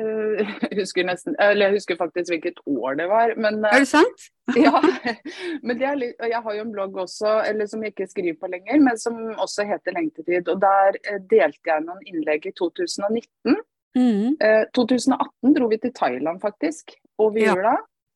[0.02, 0.40] øh,
[0.72, 3.36] jeg husker nesten Eller jeg husker faktisk hvilket år det var.
[3.38, 4.26] Men, uh, Er det sant?
[4.66, 4.82] ja,
[5.66, 8.40] men det er litt, jeg har jo en blogg også, eller som jeg ikke skriver
[8.42, 10.50] på lenger, men som også heter Lengtetid.
[10.50, 13.62] Og der uh, delte jeg noen innlegg i 2019.
[13.96, 14.34] Mm.
[14.44, 17.54] Eh, 2018 dro vi til Thailand faktisk, over Ja.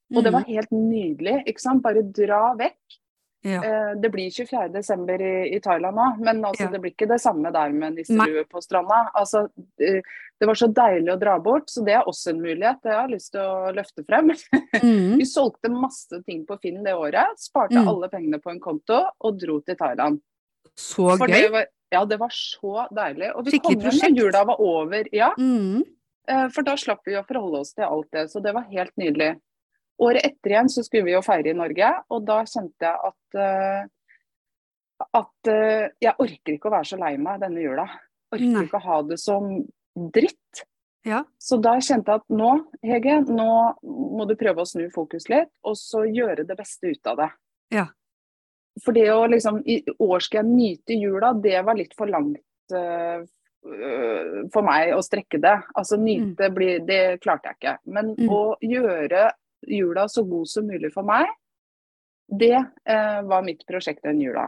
[0.10, 0.18] Mm.
[0.18, 0.34] Og det Mm.
[0.34, 1.44] var helt nydelig.
[1.48, 1.84] ikke sant?
[1.84, 2.98] Bare dra vekk.
[3.42, 3.62] Ja.
[3.64, 5.22] Eh, det blir 24.12.
[5.22, 6.72] I, i Thailand nå, men altså, Ja.
[6.72, 9.10] det blir ikke det samme der med nisselue på stranda.
[9.16, 9.46] Altså,
[9.82, 10.02] eh,
[10.40, 12.78] Det var så deilig å dra bort, så det er også en mulighet.
[12.82, 14.30] Det jeg har lyst til å løfte frem.
[14.80, 15.18] Mm.
[15.20, 17.88] Vi solgte masse ting på Finn det året, sparte Mm.
[17.90, 20.22] alle pengene på en konto og dro til Thailand.
[20.78, 21.42] Så For gøy.
[21.42, 23.34] det var, ja, det var så deilig.
[23.36, 24.16] Og vi Skikkelig kom hjem prosjekt.
[24.16, 25.04] når jula var over.
[25.12, 25.84] Ja, Mm.
[26.28, 28.96] eh, for da slapp vi å forholde oss til alt det, så det var helt
[28.98, 29.40] nydelig.
[30.00, 33.40] Året etter igjen så skulle vi jo feire i Norge, og da kjente jeg at
[33.44, 33.88] eh,
[35.16, 37.86] at eh, jeg orker ikke å være så lei meg denne jula.
[38.34, 38.64] Orker Nei.
[38.68, 39.46] ikke å ha det som
[40.16, 40.64] dritt.
[41.08, 41.22] Ja.
[41.40, 42.50] Så da kjente jeg at nå,
[42.84, 43.48] Hege, nå
[43.88, 47.30] må du prøve å snu fokus litt, og så gjøre det beste ut av det.
[47.78, 47.86] Ja.
[48.84, 52.76] For det å liksom I år skal jeg nyte jula, det var litt for langt
[52.76, 53.24] øh,
[54.54, 55.56] for meg å strekke det.
[55.76, 57.78] Altså nyte blir Det klarte jeg ikke.
[57.96, 58.30] Men Mm.
[58.30, 59.32] å gjøre
[59.68, 61.28] jula så god som mulig for meg,
[62.30, 62.54] det
[62.86, 64.48] eh, var mitt prosjekt den jula.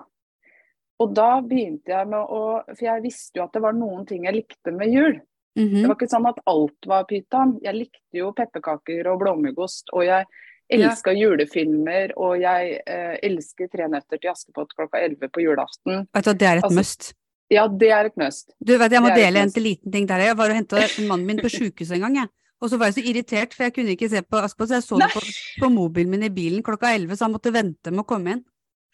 [1.02, 4.28] Og da begynte jeg med å For jeg visste jo at det var noen ting
[4.28, 5.20] jeg likte med jul.
[5.56, 5.88] Det Mhm.
[5.88, 7.58] var ikke sånn at alt var pyton.
[7.62, 10.26] Jeg likte jo pepperkaker og blåmuggost, og jeg
[10.72, 16.08] elska julefilmer, og jeg eh, elsker Tre nøtter til Askepott klokka 11 på julaften.
[16.14, 17.14] Vet du at det er et Altså, must.
[17.52, 18.54] Ja, det er et must.
[18.64, 20.20] Du vet, Jeg må dele en til liten ting der.
[20.20, 20.78] Jeg var og henta
[21.10, 22.16] mannen min på sjukehuset en gang.
[22.16, 22.30] Jeg.
[22.62, 25.00] Og så var jeg så irritert, for jeg kunne ikke se på Askepott, jeg så
[25.02, 25.24] det på,
[25.64, 28.44] på mobilen min i bilen klokka 11, så han måtte vente med å komme inn.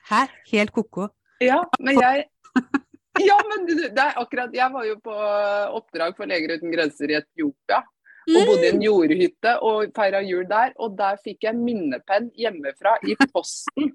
[0.07, 0.23] Hæ?
[0.53, 1.09] Helt ko-ko.
[1.43, 2.27] Ja, men jeg
[3.27, 5.13] Ja, men det er akkurat Jeg var jo på
[5.77, 7.83] oppdrag for Leger uten grenser i Etiopia.
[8.27, 10.73] Og bodde i en jordhytte og feira jul der.
[10.83, 13.93] Og der fikk jeg minnepenn hjemmefra i posten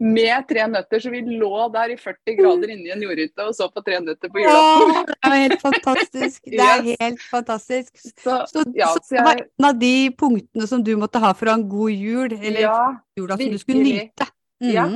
[0.00, 1.00] med tre nøtter.
[1.02, 3.98] Så vi lå der i 40 grader inne i en jordhytte og så på tre
[4.04, 5.10] nøtter på julaften.
[5.10, 6.40] Det er helt fantastisk.
[6.46, 6.96] Det er Yes.
[7.00, 7.92] helt fantastisk.
[8.22, 11.18] Så Så, ja, så så det var jeg en av de punktene som du måtte
[11.22, 12.80] ha for en god jul, eller Ja.
[13.18, 14.28] jula som du skulle nyte.
[14.62, 14.74] nyte.
[14.74, 14.86] Ja.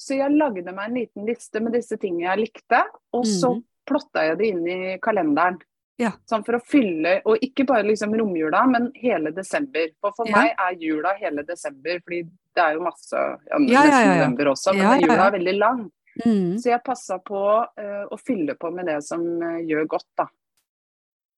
[0.00, 2.80] Så jeg lagde meg en liten liste med disse tingene jeg likte,
[3.12, 3.64] og så mm.
[3.86, 5.58] plotta jeg det inn i kalenderen.
[6.00, 6.14] Ja.
[6.30, 9.90] Sånn for å fylle, og ikke bare liksom romjula, men hele desember.
[10.00, 10.36] For for Ja.
[10.38, 12.22] meg er jula hele desember, fordi
[12.56, 15.82] det er jo masse ja, Ja, ja, november også, men jula er veldig lang.
[16.24, 16.56] Mm.
[16.58, 20.26] Så jeg passa på uh, å fylle på med det som uh, gjør godt, da.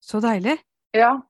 [0.02, 0.56] Så deilig.
[0.96, 1.20] Ja.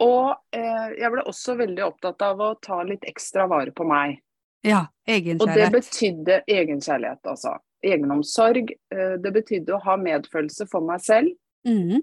[0.00, 4.20] Og uh, jeg ble også veldig opptatt av å ta litt ekstra vare på meg.
[4.64, 5.72] Ja, Og det egenkjærlighet.
[5.72, 7.58] betydde egenkjærlighet, altså.
[7.84, 8.70] Egenomsorg.
[8.88, 11.28] Det betydde å ha medfølelse for meg selv,
[11.66, 12.00] Mhm.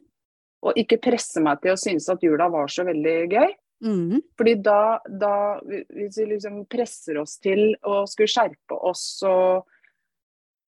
[0.62, 3.52] Og ikke presse meg til å synes at jula var så veldig gøy.
[3.82, 4.22] Mm.
[4.38, 9.66] Fordi da, da Hvis vi liksom presser oss til å skulle skjerpe oss og,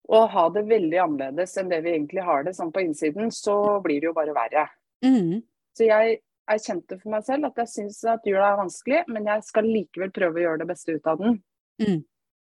[0.09, 3.77] og ha det veldig annerledes enn det vi egentlig har det sånn på innsiden, så
[3.85, 4.65] blir det jo bare verre.
[5.05, 5.43] Mm.
[5.77, 9.45] Så jeg erkjente for meg selv at jeg syns at jula er vanskelig, men jeg
[9.45, 11.37] skal likevel prøve å gjøre det beste ut av den.
[11.81, 12.01] Mm.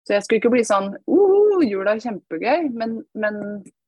[0.06, 3.36] Så jeg skulle ikke bli sånn uh, jula er kjempegøy, men, men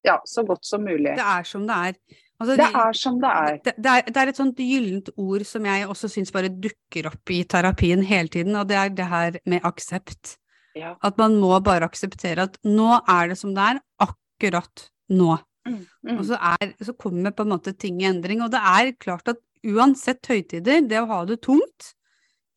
[0.06, 1.14] ja, så godt som mulig.
[1.16, 2.20] Det er som det er.
[2.40, 3.58] Altså, Det de- er som det er.
[3.64, 7.06] Det, det, er, det er et sånt gyllent ord som jeg også syns bare dukker
[7.12, 10.36] opp i terapien hele tiden, og det er det her med aksept.
[10.74, 10.96] Ja.
[11.06, 15.36] At man må bare akseptere at nå er det som det er, akkurat nå.
[15.64, 16.16] Mm, mm.
[16.18, 18.42] Og så, er, så kommer på en måte ting i endring.
[18.42, 21.94] Og det er klart at uansett høytider, det å ha det tungt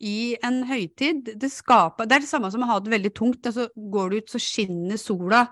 [0.03, 3.45] i en høytid, det skaper Det er det samme som å ha det veldig tungt.
[3.45, 5.45] Altså, går du ut, så skinner sola.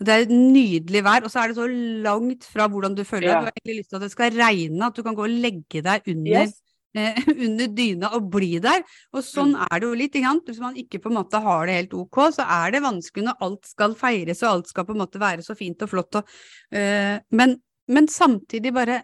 [0.00, 1.66] Det er et nydelig vær, og så er det så
[2.06, 3.28] langt fra hvordan du føler.
[3.28, 3.38] Ja.
[3.40, 5.82] Du har egentlig lyst til at det skal regne, at du kan gå og legge
[5.84, 6.54] deg under Yes.
[6.96, 8.80] eh, under dyna og bli der.
[9.12, 10.16] Og sånn er det jo litt.
[10.16, 10.48] Ikke sant?
[10.48, 13.44] Hvis man ikke på en måte har det helt ok, så er det vanskelig når
[13.46, 16.20] alt skal feires og alt skal på en måte være så fint og flott.
[16.22, 16.34] Og,
[16.72, 17.58] eh, men,
[17.92, 19.02] men samtidig bare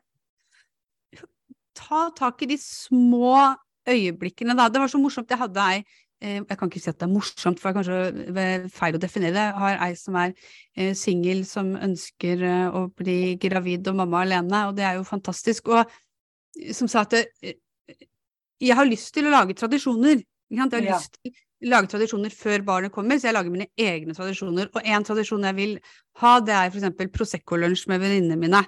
[1.77, 3.37] ta tak i de små
[3.87, 4.71] øyeblikkene, da.
[4.73, 5.31] Det var så morsomt.
[5.31, 5.85] Jeg hadde ei
[6.21, 9.35] jeg kan ikke si at det er morsomt, for det er kanskje feil å definere
[9.37, 9.45] det.
[9.51, 10.33] Jeg har ei som er
[10.77, 15.05] eh, singel, som ønsker eh, å bli gravid og mamma alene, og det er jo
[15.05, 15.69] fantastisk.
[15.75, 17.57] Og eh, som sa at eh,
[18.57, 20.23] jeg har lyst til å lage tradisjoner.
[20.49, 20.97] Jeg har Ja.
[20.97, 24.71] lyst til å lage tradisjoner før barnet kommer, så jeg lager mine egne tradisjoner.
[24.73, 25.75] Og en tradisjon jeg vil
[26.23, 28.63] ha, det er eksempel Prosecco-lunsj med venninnene mine.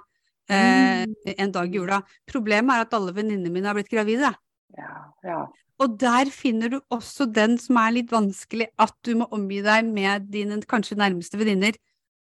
[0.51, 1.07] Eh,
[1.39, 2.03] en dag i jula.
[2.29, 4.35] Problemet er at alle venninnene mine har blitt gravide.
[4.77, 4.93] Ja,
[5.25, 5.41] ja.
[5.79, 9.87] Og der finner du også den som er litt vanskelig, at du må omgi deg
[9.87, 11.79] med dine kanskje nærmeste venninner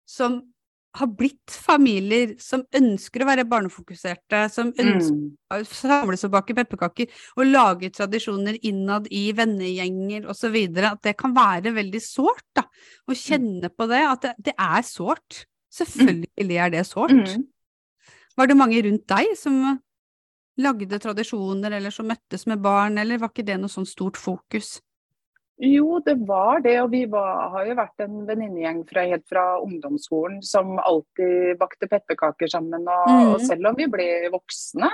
[0.10, 0.42] som
[0.96, 5.34] har blitt familier, som ønsker å være barnefokuserte, som ønsker Mm.
[5.52, 10.56] å samles og bake pepperkaker, og lage tradisjoner innad i vennegjenger osv.
[10.88, 12.64] At det kan være veldig sårt, da.
[13.08, 15.46] Å kjenne på det, at det, det er sårt.
[15.76, 17.12] Selvfølgelig er det sårt.
[17.12, 17.44] Mm.
[18.38, 19.80] Var det mange rundt deg som
[20.62, 24.78] lagde tradisjoner, eller som møttes med barn, eller var ikke det noe sånn stort fokus?
[25.58, 26.76] Jo, det var det.
[26.84, 32.52] Og vi var, har jo vært en venninnegjeng helt fra ungdomsskolen som alltid bakte pepperkaker
[32.52, 32.84] sammen.
[32.84, 33.34] Og, mm.
[33.34, 34.92] og selv om vi ble voksne,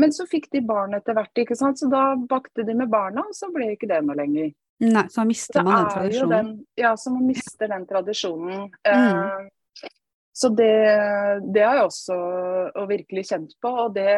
[0.00, 1.78] men så fikk de barn etter hvert, ikke sant.
[1.78, 4.54] Så da bakte de med barna, og så ble ikke det noe lenger.
[4.84, 6.32] Nei, så mister man den tradisjonen.
[6.32, 8.64] den, ja, så man mister den tradisjonen.
[8.88, 8.88] Mm.
[8.90, 9.90] Eh,
[10.34, 10.72] så det,
[11.54, 12.16] det har jeg også
[12.74, 13.70] og virkelig kjent på.
[13.84, 14.16] Og det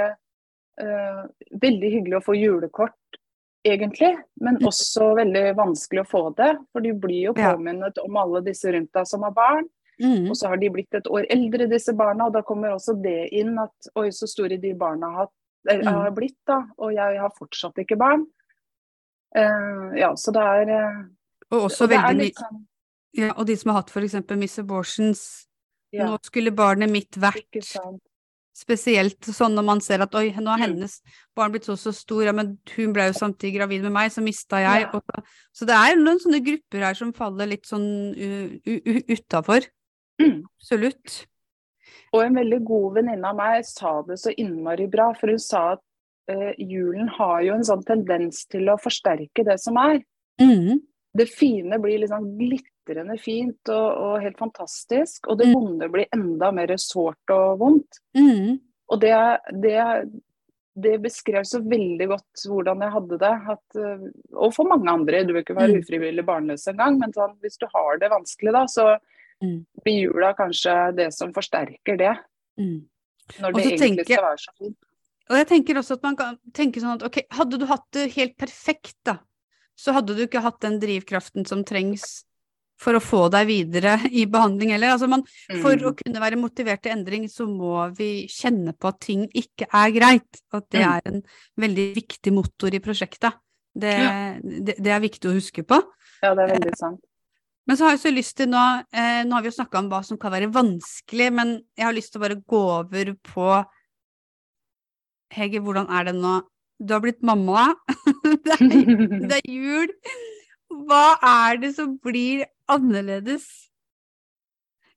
[0.80, 1.22] eh,
[1.60, 3.18] Veldig hyggelig å få julekort,
[3.66, 4.12] egentlig.
[4.40, 6.52] Men også veldig vanskelig å få det.
[6.72, 7.54] For du blir jo Ja.
[7.54, 9.68] påminnet om alle disse rundt deg som har barn.
[10.00, 10.28] Mm.
[10.28, 12.26] Og så har de blitt et år eldre, disse barna.
[12.26, 15.28] Og da kommer også det inn at oi, så store de barna har,
[15.68, 15.92] er, Mm.
[15.94, 16.62] har blitt, da.
[16.78, 18.26] Og jeg har fortsatt ikke barn.
[19.36, 21.04] Uh, ja, så det er uh,
[21.50, 22.62] Og også og veldig litt sånn
[23.18, 25.46] ja, Og de som har hatt eksempel Miss Abortions.
[25.92, 28.02] ja, Nå skulle barnet mitt vært ikke sant.
[28.56, 30.64] Spesielt sånn når man ser at oi, nå har Mm.
[30.78, 30.94] hennes
[31.36, 34.22] barn blitt så så stor, ja, men hun ble jo samtidig gravid med meg, så
[34.24, 34.86] mista jeg.
[34.86, 34.90] Ja.
[34.96, 35.02] Og,
[35.52, 39.66] så- det er noen sånne grupper her som faller litt sånn uh, uh, utafor.
[40.20, 40.44] Mm.
[40.60, 41.26] Absolutt.
[42.14, 45.72] Og en veldig god venninne av meg sa det så innmari bra, for hun sa
[45.74, 45.80] at
[46.28, 50.00] eh, julen har jo en sånn tendens til å forsterke det som er.
[50.40, 50.80] Mm.
[51.16, 52.24] Det fine blir liksom
[52.86, 55.54] glitrende fint og, og helt fantastisk, og det Mm.
[55.54, 57.98] vonde blir enda mer sårt og vondt.
[58.16, 58.60] Mm.
[58.88, 59.12] Og det,
[59.62, 60.10] det,
[60.76, 63.34] det beskrev så veldig godt hvordan jeg hadde det.
[63.50, 65.80] At, eh, og for mange andre, du vil ikke være Mm.
[65.82, 68.98] ufrivillig barnløs engang, men sånn, hvis du har det vanskelig da, så
[69.42, 69.66] Mm.
[69.84, 72.16] blir jula kanskje det som forsterker det.
[72.58, 72.86] Mm.
[73.40, 74.76] Når det egentlig tenker skal være så fint.
[75.28, 78.12] Og jeg tenker også at man kan tenke sånn at ok, hadde du hatt det
[78.14, 79.18] helt perfekt, da,
[79.76, 82.24] så hadde du ikke hatt den drivkraften som trengs
[82.78, 84.92] for å få deg videre i behandling heller.
[84.96, 85.22] Altså man,
[85.62, 85.96] for å Mm.
[86.02, 90.40] kunne være motivert til endring, så må vi kjenne på at ting ikke er greit.
[90.52, 90.92] At det Mm.
[90.96, 91.22] er en
[91.58, 93.32] veldig viktig motor i prosjektet.
[93.78, 94.38] Det, Ja.
[94.42, 95.82] det, det er viktig å huske på.
[96.22, 97.00] Ja, det er veldig sant.
[97.66, 99.88] Men så har jeg så lyst til nå eh, Nå har vi jo snakka om
[99.90, 103.64] hva som kan være vanskelig, men jeg har lyst til å bare gå over på
[105.34, 106.36] Hege, hvordan er det nå?
[106.78, 107.74] Du har blitt mamma.
[108.44, 109.88] det, er, det er jul.
[110.86, 113.46] Hva er det som blir annerledes?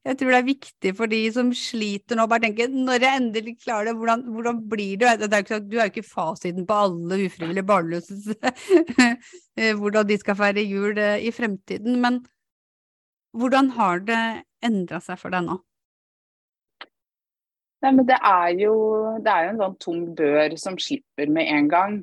[0.08, 3.54] Jeg tror det er viktig for de som sliter nå, bare tenke når jeg endelig
[3.66, 5.12] klarer det, hvordan, hvordan blir det?
[5.20, 8.16] det er ikke, sånn- du er jo ikke fasiten på alle ufrivillig barnløse
[9.60, 12.22] eh, hvordan de skal feire jul eh, i fremtiden, men
[13.38, 14.22] hvordan har det
[14.66, 15.60] endra seg for deg nå?
[17.84, 18.72] Nei, men det er, jo,
[19.24, 22.00] det er jo en sånn tung dør som slipper med en gang.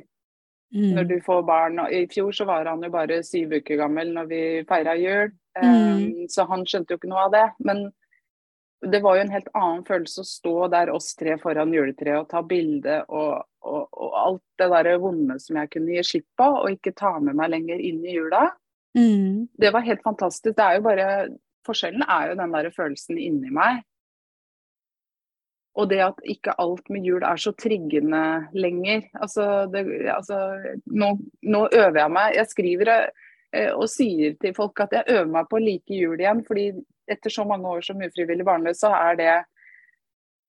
[0.77, 1.09] Når Mm.
[1.09, 1.77] du får barn.
[1.95, 5.31] I fjor så var han jo bare syv uker gammel når vi feira jul,
[5.63, 5.95] Mm.
[5.97, 7.47] um, så han skjønte jo ikke noe av det.
[7.65, 7.87] Men
[8.85, 12.29] det var jo en helt annen følelse å stå der oss tre foran juletreet og
[12.31, 16.47] ta bilde og, og, og alt det der vonde som jeg kunne gi slipp på,
[16.61, 18.45] og ikke ta med meg lenger inn i jula.
[18.97, 19.49] Mm.
[19.57, 20.57] Det var helt fantastisk.
[20.57, 21.11] Det er jo bare
[21.67, 23.81] Forskjellen er jo den der følelsen inni meg.
[25.77, 28.21] Og det at ikke alt med jul er så triggende
[28.55, 29.03] lenger.
[29.19, 30.39] Altså, det, altså
[30.87, 31.11] nå,
[31.43, 32.37] nå øver jeg meg.
[32.39, 33.26] Jeg skriver eh,
[33.75, 36.45] og sier til folk at jeg øver meg på å like jul igjen.
[36.47, 36.71] fordi
[37.07, 39.35] etter så mange år som ufrivillig barnløs, så er det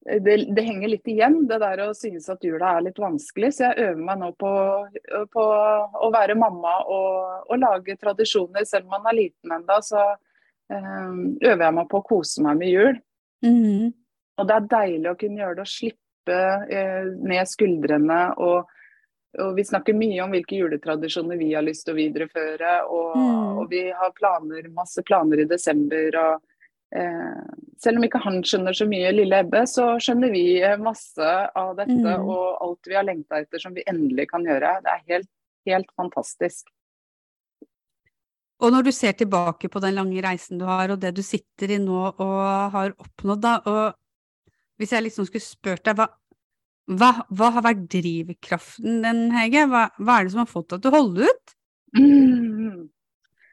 [0.07, 3.49] det, det henger litt igjen, det der å synes at jula er litt vanskelig.
[3.55, 4.51] Så jeg øver meg nå på,
[5.33, 8.63] på å være mamma og, og lage tradisjoner.
[8.67, 11.11] Selv om man er liten ennå, så eh,
[11.49, 13.01] øver jeg meg på å kose meg med jul.
[13.43, 13.91] Mm.
[14.37, 16.39] Og det er deilig å kunne gjøre det og slippe
[16.79, 18.21] eh, ned skuldrene.
[18.47, 18.73] Og,
[19.43, 22.75] og vi snakker mye om hvilke juletradisjoner vi har lyst til å videreføre.
[22.89, 23.57] Og, Mm.
[23.61, 26.17] og vi har planer, masse planer i desember.
[26.17, 26.41] Og,
[26.91, 27.43] eh,
[27.77, 31.75] selv om ikke han skjønner så mye, lille Ebbe, så skjønner vi eh, masse av
[31.75, 31.91] dette.
[31.91, 32.25] Mm.
[32.27, 34.81] Og alt vi har lengta etter som vi endelig kan gjøre.
[34.81, 35.29] Det er helt,
[35.65, 36.67] helt fantastisk.
[38.59, 41.75] Og når du ser tilbake på den lange reisen du har, og det du sitter
[41.75, 43.93] i nå og har oppnådd, da, og
[44.81, 46.07] hvis jeg liksom skulle spurt deg, hva,
[46.87, 49.65] hva, hva har vært drivkraften din, Hege?
[49.67, 51.55] Hva, hva er det som har fått deg til å holde ut?
[51.97, 52.85] Mm.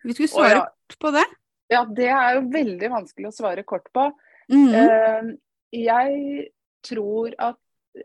[0.05, 0.63] Vi skulle svare ja.
[0.69, 1.25] kort på det.
[1.73, 4.07] Ja, det er jo veldig vanskelig å svare kort på.
[4.53, 4.71] Mm.
[4.77, 5.31] Uh,
[5.75, 6.49] jeg
[6.85, 7.59] tror at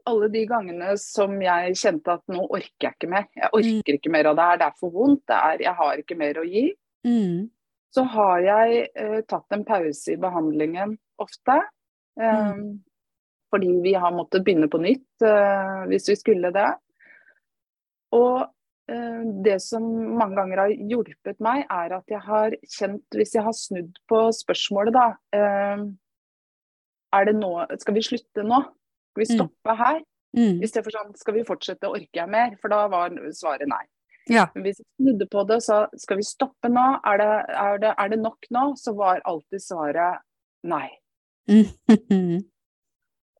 [0.09, 4.13] alle de gangene som jeg kjente at nå orker jeg ikke mer, jeg orker ikke
[4.13, 6.49] mer av det her, det er for vondt, det er, jeg har ikke mer å
[6.49, 6.69] gi,
[7.07, 7.47] Mm.
[7.95, 11.55] så har jeg uh, tatt en pause i behandlingen ofte.
[12.19, 12.57] Eh,
[13.49, 16.67] Fordi vi har måttet begynne på nytt eh, hvis vi skulle det.
[18.13, 18.43] Og
[18.91, 19.85] eh, det som
[20.19, 24.21] mange ganger har hjulpet meg, er at jeg har kjent, hvis jeg har snudd på
[24.37, 25.87] spørsmålet, da eh,
[27.17, 28.61] Er det nå Skal vi slutte nå?
[29.13, 29.37] Skal vi Mm.
[29.39, 30.01] stoppe her?
[30.37, 30.59] Mm.
[30.61, 32.55] For sånn Skal vi fortsette, orker jeg mer?
[32.61, 33.85] For da var svaret nei.
[34.29, 34.45] Ja.
[34.53, 37.93] Men hvis jeg snudde på det sa skal vi stoppe nå, er det, er det,
[37.97, 38.75] er det nok nå?
[38.77, 40.21] Så var alltid svaret
[40.63, 40.89] nei.
[41.49, 41.65] Mm.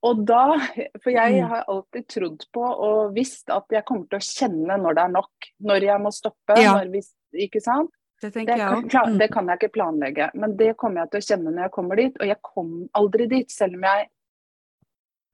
[0.07, 0.57] Og da,
[1.03, 1.47] for jeg Mm.
[1.49, 5.11] har alltid trodd på og visst at jeg kommer til å kjenne når det er
[5.11, 5.49] nok.
[5.61, 6.55] Når jeg må stoppe.
[6.61, 6.77] Ja.
[6.85, 7.01] Vi,
[7.47, 7.91] ikke sant?
[8.21, 9.17] Det Det kan, òg.
[9.19, 11.95] det kan jeg ikke planlegge, men det kommer jeg til å kjenne når jeg kommer
[11.95, 12.15] dit.
[12.19, 14.07] Og jeg kom aldri dit, selv om jeg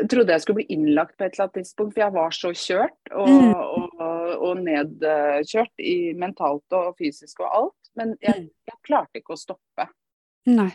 [0.10, 3.12] trodde jeg skulle bli innlagt på et eller annet tidspunkt, for jeg var så kjørt
[3.16, 3.54] og, Mm.
[3.56, 7.92] og, og nedkjørt i mentalt og fysisk og alt.
[7.96, 8.50] Men jeg, Mm.
[8.68, 9.90] jeg klarte ikke å stoppe.
[10.48, 10.72] Nei.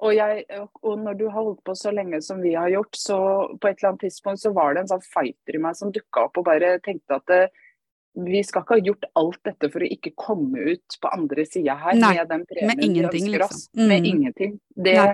[0.00, 0.44] Og, jeg,
[0.82, 3.16] og når du har holdt på så lenge som vi har gjort, så
[3.60, 6.22] på et eller annet tidspunkt så var det en sånn fighter i meg som dukka
[6.28, 7.40] opp og bare tenkte at det,
[8.16, 11.76] vi skal ikke ha gjort alt dette for å ikke komme ut på andre sida
[11.82, 13.66] her Nei, med den premien med ingenting, vi ønsker liksom.
[13.76, 13.88] Mm.
[13.92, 14.56] Med ingenting.
[14.88, 15.12] Det Nei.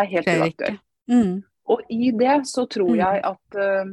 [0.00, 0.80] er helt uaktuelt.
[1.10, 1.34] Mm.
[1.74, 3.02] Og i det så tror Mm.
[3.02, 3.92] jeg at, eh,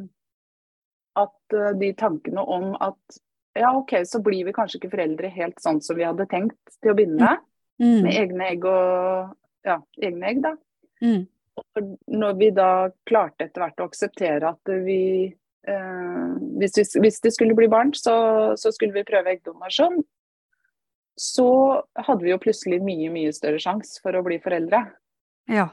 [1.25, 3.19] at eh, de tankene om at
[3.57, 6.93] ja, OK, så blir vi kanskje ikke foreldre helt sånn som vi hadde tenkt til
[6.93, 7.45] å begynne med.
[7.81, 8.01] Mm.
[8.05, 9.35] Med egne egg og
[9.69, 10.55] ja, egne egg, da.
[11.03, 11.25] Mm.
[11.59, 12.69] Og når vi da
[13.09, 15.01] klarte etter hvert å akseptere at vi
[15.67, 16.29] eh,
[16.61, 19.99] hvis, vi, hvis det skulle bli barn, så, så skulle vi prøve eggdonasjon.
[21.19, 21.49] Så
[21.99, 24.85] hadde vi jo plutselig mye, mye større sjanse for å bli foreldre.
[25.51, 25.67] Ja.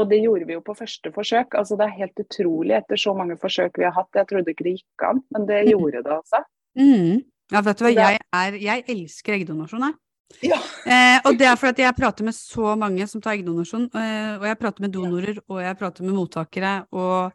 [0.00, 1.54] Og det gjorde vi jo på første forsøk.
[1.58, 4.10] Altså Det er helt utrolig etter så mange forsøk vi har hatt.
[4.16, 5.70] Jeg trodde ikke det gikk an, men det Mm.
[5.74, 6.42] gjorde det altså.
[6.78, 7.22] Mm.
[7.52, 9.94] Ja, vet du hva, jeg, er, jeg elsker eggdonasjon, jeg.
[10.42, 10.58] Ja.
[10.86, 14.46] Eh, og det er fordi jeg prater med så mange som tar eggdonasjon, eh, og
[14.48, 17.32] jeg prater med donorer, og jeg prater med mottakere, og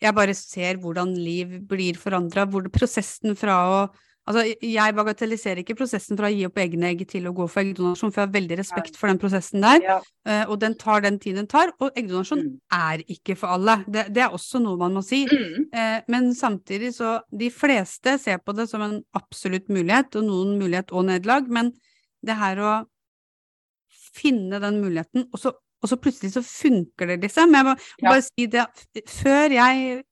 [0.00, 3.88] jeg bare ser hvordan liv blir forandra, prosessen fra å
[4.28, 7.62] Altså, jeg bagatelliserer ikke prosessen fra å gi opp egne egg til å gå for
[7.62, 10.00] eggdonasjon, for jeg har veldig respekt for den prosessen der, Ja.
[10.26, 12.60] eh, og den tar den tiden den tar, og eggdonasjon Mm.
[12.70, 13.86] er ikke for alle.
[13.88, 15.24] Det, det er også noe man må si.
[15.24, 15.72] Mm.
[15.72, 20.58] Eh, men samtidig så De fleste ser på det som en absolutt mulighet, og noen
[20.60, 21.72] mulighet og nederlag, men
[22.26, 22.72] det her å
[24.18, 27.54] finne den muligheten, og så, og så plutselig så funker det, liksom.
[27.54, 28.10] Jeg må Ja.
[28.10, 28.66] bare si det
[29.06, 30.04] Før jeg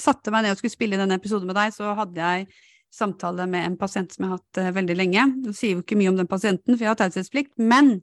[0.00, 2.46] satte meg ned og skulle spille denne episoden med deg, så hadde jeg
[2.90, 5.26] samtale med en pasient som jeg har hatt uh, veldig lenge.
[5.44, 8.00] du sier jo ikke mye om den pasienten, for jeg har taushetsplikt, men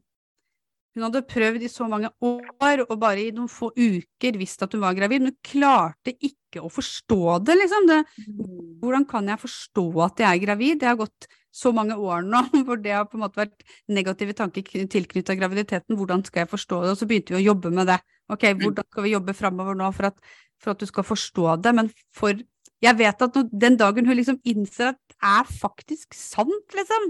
[0.98, 4.74] hun hadde prøvd i så mange år, og bare i noen få uker visste at
[4.74, 7.86] hun var gravid, men hun klarte ikke å forstå det, liksom.
[7.90, 8.80] Det, Mm.
[8.82, 10.80] hvordan kan jeg forstå at jeg er gravid?
[10.82, 14.34] Det har gått så mange år nå hvor det har på en måte vært negative
[14.38, 15.98] tanker tilknyttet graviditeten.
[15.98, 16.92] Hvordan skal jeg forstå det?
[16.94, 18.00] Og så begynte vi å jobbe med det.
[18.30, 20.18] Ok, hvordan skal vi jobbe framover nå for at,
[20.60, 21.76] for at du skal forstå det?
[21.78, 22.34] Men for
[22.78, 27.08] Jeg vet at den dagen hun liksom innser at det er faktisk sant, liksom,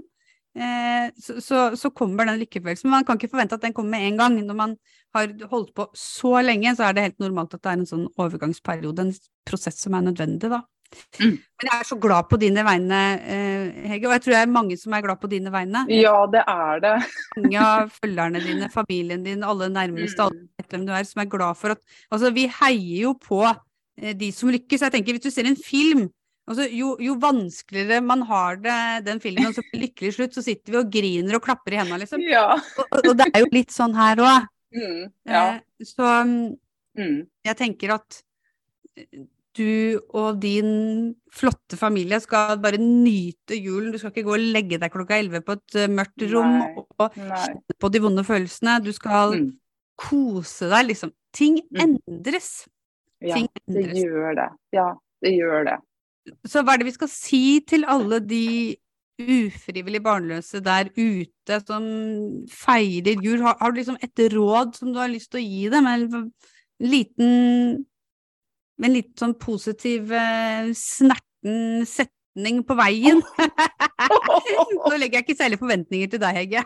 [0.58, 2.90] eh, så, så, så kommer den lykkefølelsen.
[2.92, 4.40] Man kan ikke forvente at den kommer med en gang.
[4.46, 4.78] Når man
[5.16, 8.08] har holdt på så lenge, så er det helt normalt at det er en sånn
[8.20, 9.14] overgangsperiode, en
[9.48, 10.64] prosess som er nødvendig, da.
[11.20, 11.34] Mm.
[11.36, 14.52] Men jeg er så glad på dine vegne, eh, Hege, og jeg tror det er
[14.54, 15.82] mange som er glad på dine vegne.
[15.92, 16.94] Ja, det er det.
[17.36, 20.48] Mange av følgerne dine, familien din, alle nærmeste, alle Mm.
[20.62, 24.14] vet hvem du er, som er glad for at Altså, vi heier jo på eh,
[24.16, 24.82] de som lykkes.
[24.88, 26.08] Jeg tenker, hvis du ser en film
[26.48, 30.42] Altså, jo, jo vanskeligere man har det, den filmen, og så blir lykkelig slutt, så
[30.46, 32.22] sitter vi og griner og klapper i hendene, liksom.
[32.24, 32.54] Ja.
[32.86, 34.48] Og, og det er jo litt sånn her òg.
[34.78, 35.04] Mm.
[35.28, 35.46] ja.
[35.84, 36.56] Så mm,
[36.98, 37.28] Mm.
[37.46, 38.24] jeg tenker at
[39.58, 43.92] du og din flotte familie skal bare nyte julen.
[43.94, 46.72] Du skal ikke gå og legge deg klokka elleve på et eh, mørkt rom Nei.
[46.78, 48.80] og kjenne på de vonde følelsene.
[48.86, 49.52] Du skal Mm.
[49.98, 51.12] kose deg, liksom.
[51.34, 51.98] Ting Mm.
[52.08, 52.68] endres.
[53.22, 53.98] Ja, Ting det endres.
[54.04, 54.50] gjør det.
[54.74, 55.78] Ja, det gjør det.
[56.48, 58.76] Så hva er det vi skal si til alle de
[59.18, 61.86] ufrivillig barnløse der ute som
[62.52, 63.42] feirer jul?
[63.46, 65.88] Har, har du liksom et råd som du har lyst til å gi dem?
[65.90, 66.28] En
[66.84, 67.86] liten
[68.78, 71.86] en liten sånn positiv, eh, snerten
[72.38, 73.22] setning på veien.
[74.88, 76.62] Nå legger jeg ikke særlig forventninger til deg, Hegge.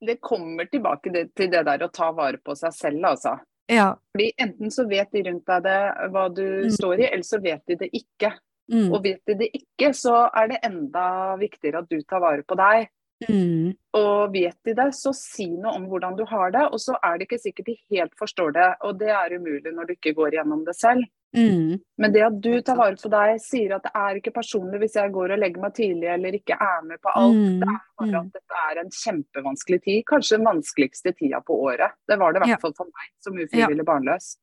[0.00, 3.36] Det kommer tilbake til det der å ta vare på seg selv, altså.
[3.70, 3.88] Ja.
[4.12, 5.80] Fordi Enten så vet de rundt deg det,
[6.12, 6.70] hva du Mm.
[6.74, 8.32] står i, eller så vet de det ikke.
[8.70, 8.88] Mm.
[8.92, 12.58] Og vet de det ikke, så er det enda viktigere at du tar vare på
[12.58, 12.88] deg.
[13.28, 13.74] Mm.
[13.98, 16.62] Og vet de det, så si noe om hvordan du har det.
[16.72, 19.86] Og så er det ikke sikkert de helt forstår det, og det er umulig når
[19.86, 21.04] du ikke går gjennom det selv.
[21.36, 21.78] Mm.
[22.02, 24.96] Men det at du tar vare på deg, sier at det er ikke personlig hvis
[24.98, 27.36] jeg går og legger meg tidlig eller ikke er med på alt.
[27.38, 27.60] Mm.
[27.60, 28.16] Det er bare Mm.
[28.20, 30.04] at dette er en kjempevanskelig tid.
[30.10, 31.92] Kanskje den vanskeligste tida på året.
[32.08, 34.36] Det var det i hvert fall for meg som ufrivillig barnløs.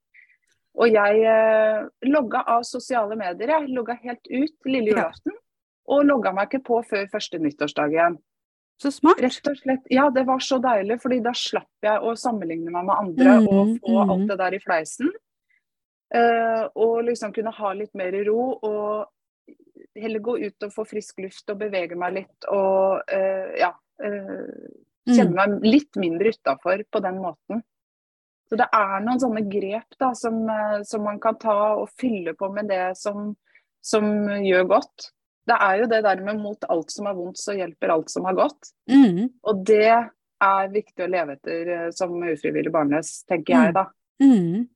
[0.78, 3.50] Og jeg eh, logga av sosiale medier.
[3.50, 5.12] Jeg logga helt ut lille Ja.
[5.88, 8.18] Og logga meg ikke på før første nyttårsdag igjen.
[8.78, 9.20] Så smart.
[9.24, 9.88] Rett og slett.
[9.90, 13.48] Ja, det var så deilig, fordi da slapp jeg å sammenligne meg med andre Mm,
[13.48, 14.12] og få mm.
[14.12, 15.10] alt det der i fleisen.
[16.16, 19.50] Eh, og liksom kunne ha litt mer ro og
[19.98, 23.72] heller gå ut og få frisk luft og bevege meg litt og uh, ja.
[23.98, 24.70] Uh,
[25.08, 27.62] Kjenne meg litt mindre utafor på den måten.
[28.48, 30.42] Så det er noen sånne grep da, som,
[30.84, 33.30] som man kan ta og fylle på med det som,
[33.80, 34.04] som,
[34.44, 35.08] gjør godt.
[35.48, 38.28] Det er jo det der med mot alt som er vondt, så hjelper alt som
[38.28, 38.74] har gått.
[38.92, 39.30] Mm.
[39.48, 43.88] Og det er viktig å leve etter som ufrivillig barnløs, tenker jeg da.
[44.24, 44.68] Mm.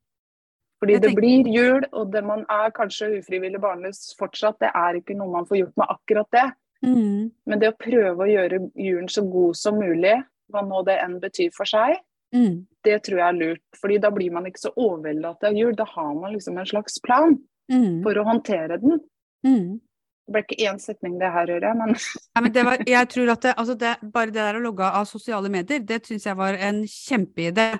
[0.81, 5.13] Fordi det blir jul, og det man er kanskje ufrivillig barnløs fortsatt, det er ikke
[5.15, 6.45] noe man får gjort med akkurat det.
[6.81, 7.27] Mm.
[7.45, 10.15] Men det å prøve å gjøre julen så god som mulig,
[10.51, 11.99] hva nå det enn betyr for seg,
[12.33, 12.65] Mm.
[12.83, 13.61] det tror jeg er lurt.
[13.75, 15.73] Fordi da blir man ikke så overveldet av jul.
[15.75, 17.37] Da har man liksom en slags plan
[17.69, 18.01] Mm.
[18.03, 18.99] for å håndtere den.
[19.45, 19.79] Mm.
[20.25, 21.89] Det ble ikke én setning det her, hører jeg, men
[22.35, 24.83] ja, men det var, jeg tror at det, altså det, bare det der å logge
[24.83, 27.79] av sosiale medier, det syns jeg var en kjempeidé.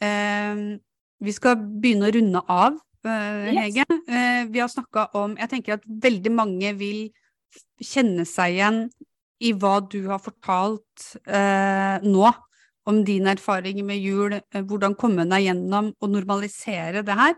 [0.00, 0.78] Eh,
[1.24, 3.84] vi skal begynne å runde av, Hege.
[3.86, 4.08] Yes.
[4.10, 7.06] Eh, vi har snakka om Jeg tenker at veldig mange vil
[7.78, 8.80] kjenne seg igjen
[9.38, 12.32] i hva du har fortalt eh, nå.
[12.88, 17.34] Om din erfaring med jul, eh, hvordan komme deg gjennom og normalisere det her.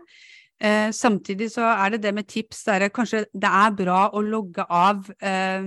[0.61, 4.65] Eh, samtidig så er det det med tips der kanskje det er bra å logge
[4.65, 5.61] av eh,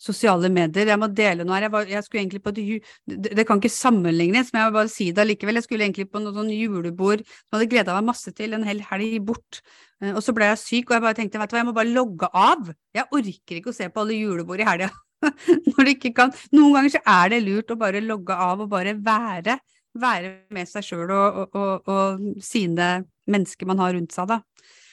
[0.00, 0.90] sosiale medier.
[0.90, 1.66] Jeg må dele noe her.
[1.66, 2.76] Jeg, var, jeg skulle egentlig på et ju
[3.08, 5.58] det, det kan ikke sammenlignes, men jeg vil bare si det allikevel.
[5.60, 8.66] Jeg skulle egentlig på noe sånn julebord som jeg hadde gleda meg masse til en
[8.66, 9.62] hel helg bort.
[10.02, 11.76] Eh, og så ble jeg syk, og jeg bare tenkte vet du hva, jeg må
[11.76, 12.70] bare logge av.
[12.96, 14.92] Jeg orker ikke å se på alle julebord i helga.
[15.72, 18.70] Når det ikke kan Noen ganger så er det lurt å bare logge av og
[18.72, 19.58] bare være.
[19.96, 24.42] Være med seg sjøl og, og, og, og sine mennesker man har rundt seg, da.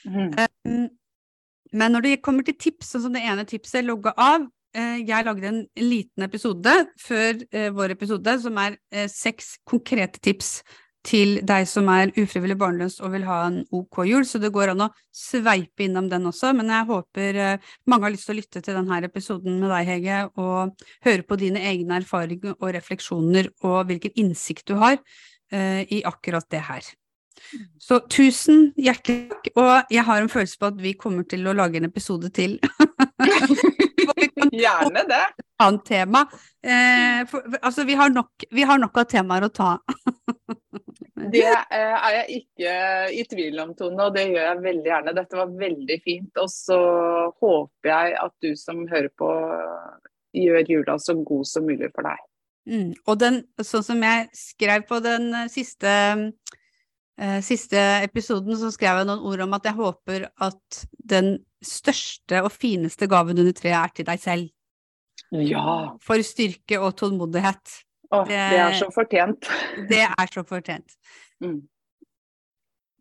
[0.08, 0.88] Mm,
[1.76, 5.50] Men når det kommer til tips, sånn som det ene tipset, logge av Jeg lagde
[5.50, 10.56] en liten episode før eh, vår episode som er eh, seks konkrete tips
[11.04, 14.72] til deg som er ufrivillig barnløs og vil ha en OK jul, så det går
[14.72, 16.54] an å sveipe innom den også.
[16.56, 19.90] Men jeg håper eh, mange har lyst til å lytte til denne episoden med deg,
[19.90, 24.96] Hege, og høre på dine egne erfaringer og refleksjoner og hvilken innsikt du har
[25.52, 26.92] eh, i akkurat det her.
[27.82, 31.56] Så tusen hjertelig takk, og jeg har en følelse på at vi kommer til å
[31.56, 32.56] lage en episode til.
[34.64, 35.24] Gjerne det.
[35.62, 36.24] Annet tema.
[36.64, 39.76] Eh, for, altså, vi har, nok, vi har nok av temaer å ta.
[41.24, 42.72] Det eh, er jeg ikke
[43.16, 45.14] i tvil om, Tone, og det gjør jeg veldig gjerne.
[45.16, 46.40] Dette var veldig fint.
[46.42, 46.78] Og så
[47.40, 49.30] håper jeg at du som hører på,
[50.36, 52.26] gjør jula så god som mulig for deg.
[52.68, 52.90] Mm.
[53.08, 55.94] Og den, sånn som jeg skrev på den siste,
[57.46, 62.50] siste episoden, så skrev jeg noen ord om at jeg håper at den største og
[62.52, 64.48] fineste gaven under treet er til deg selv.
[65.32, 65.94] Ja!
[66.02, 67.76] For styrke og tålmodighet.
[68.12, 69.48] Åh, Det- det er så fortjent.
[69.88, 70.96] Det er så fortjent.
[71.40, 71.62] Mm.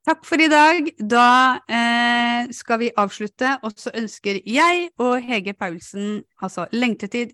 [0.05, 0.89] Takk for i dag.
[0.99, 7.31] Da eh, skal vi avslutte, og så ønsker jeg og Hege Paulsen, altså Lengtetid,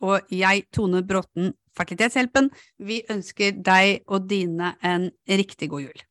[0.00, 6.02] og jeg, Tone Bråten, Fertilitetshjelpen, vi ønsker deg og dine en riktig god jul.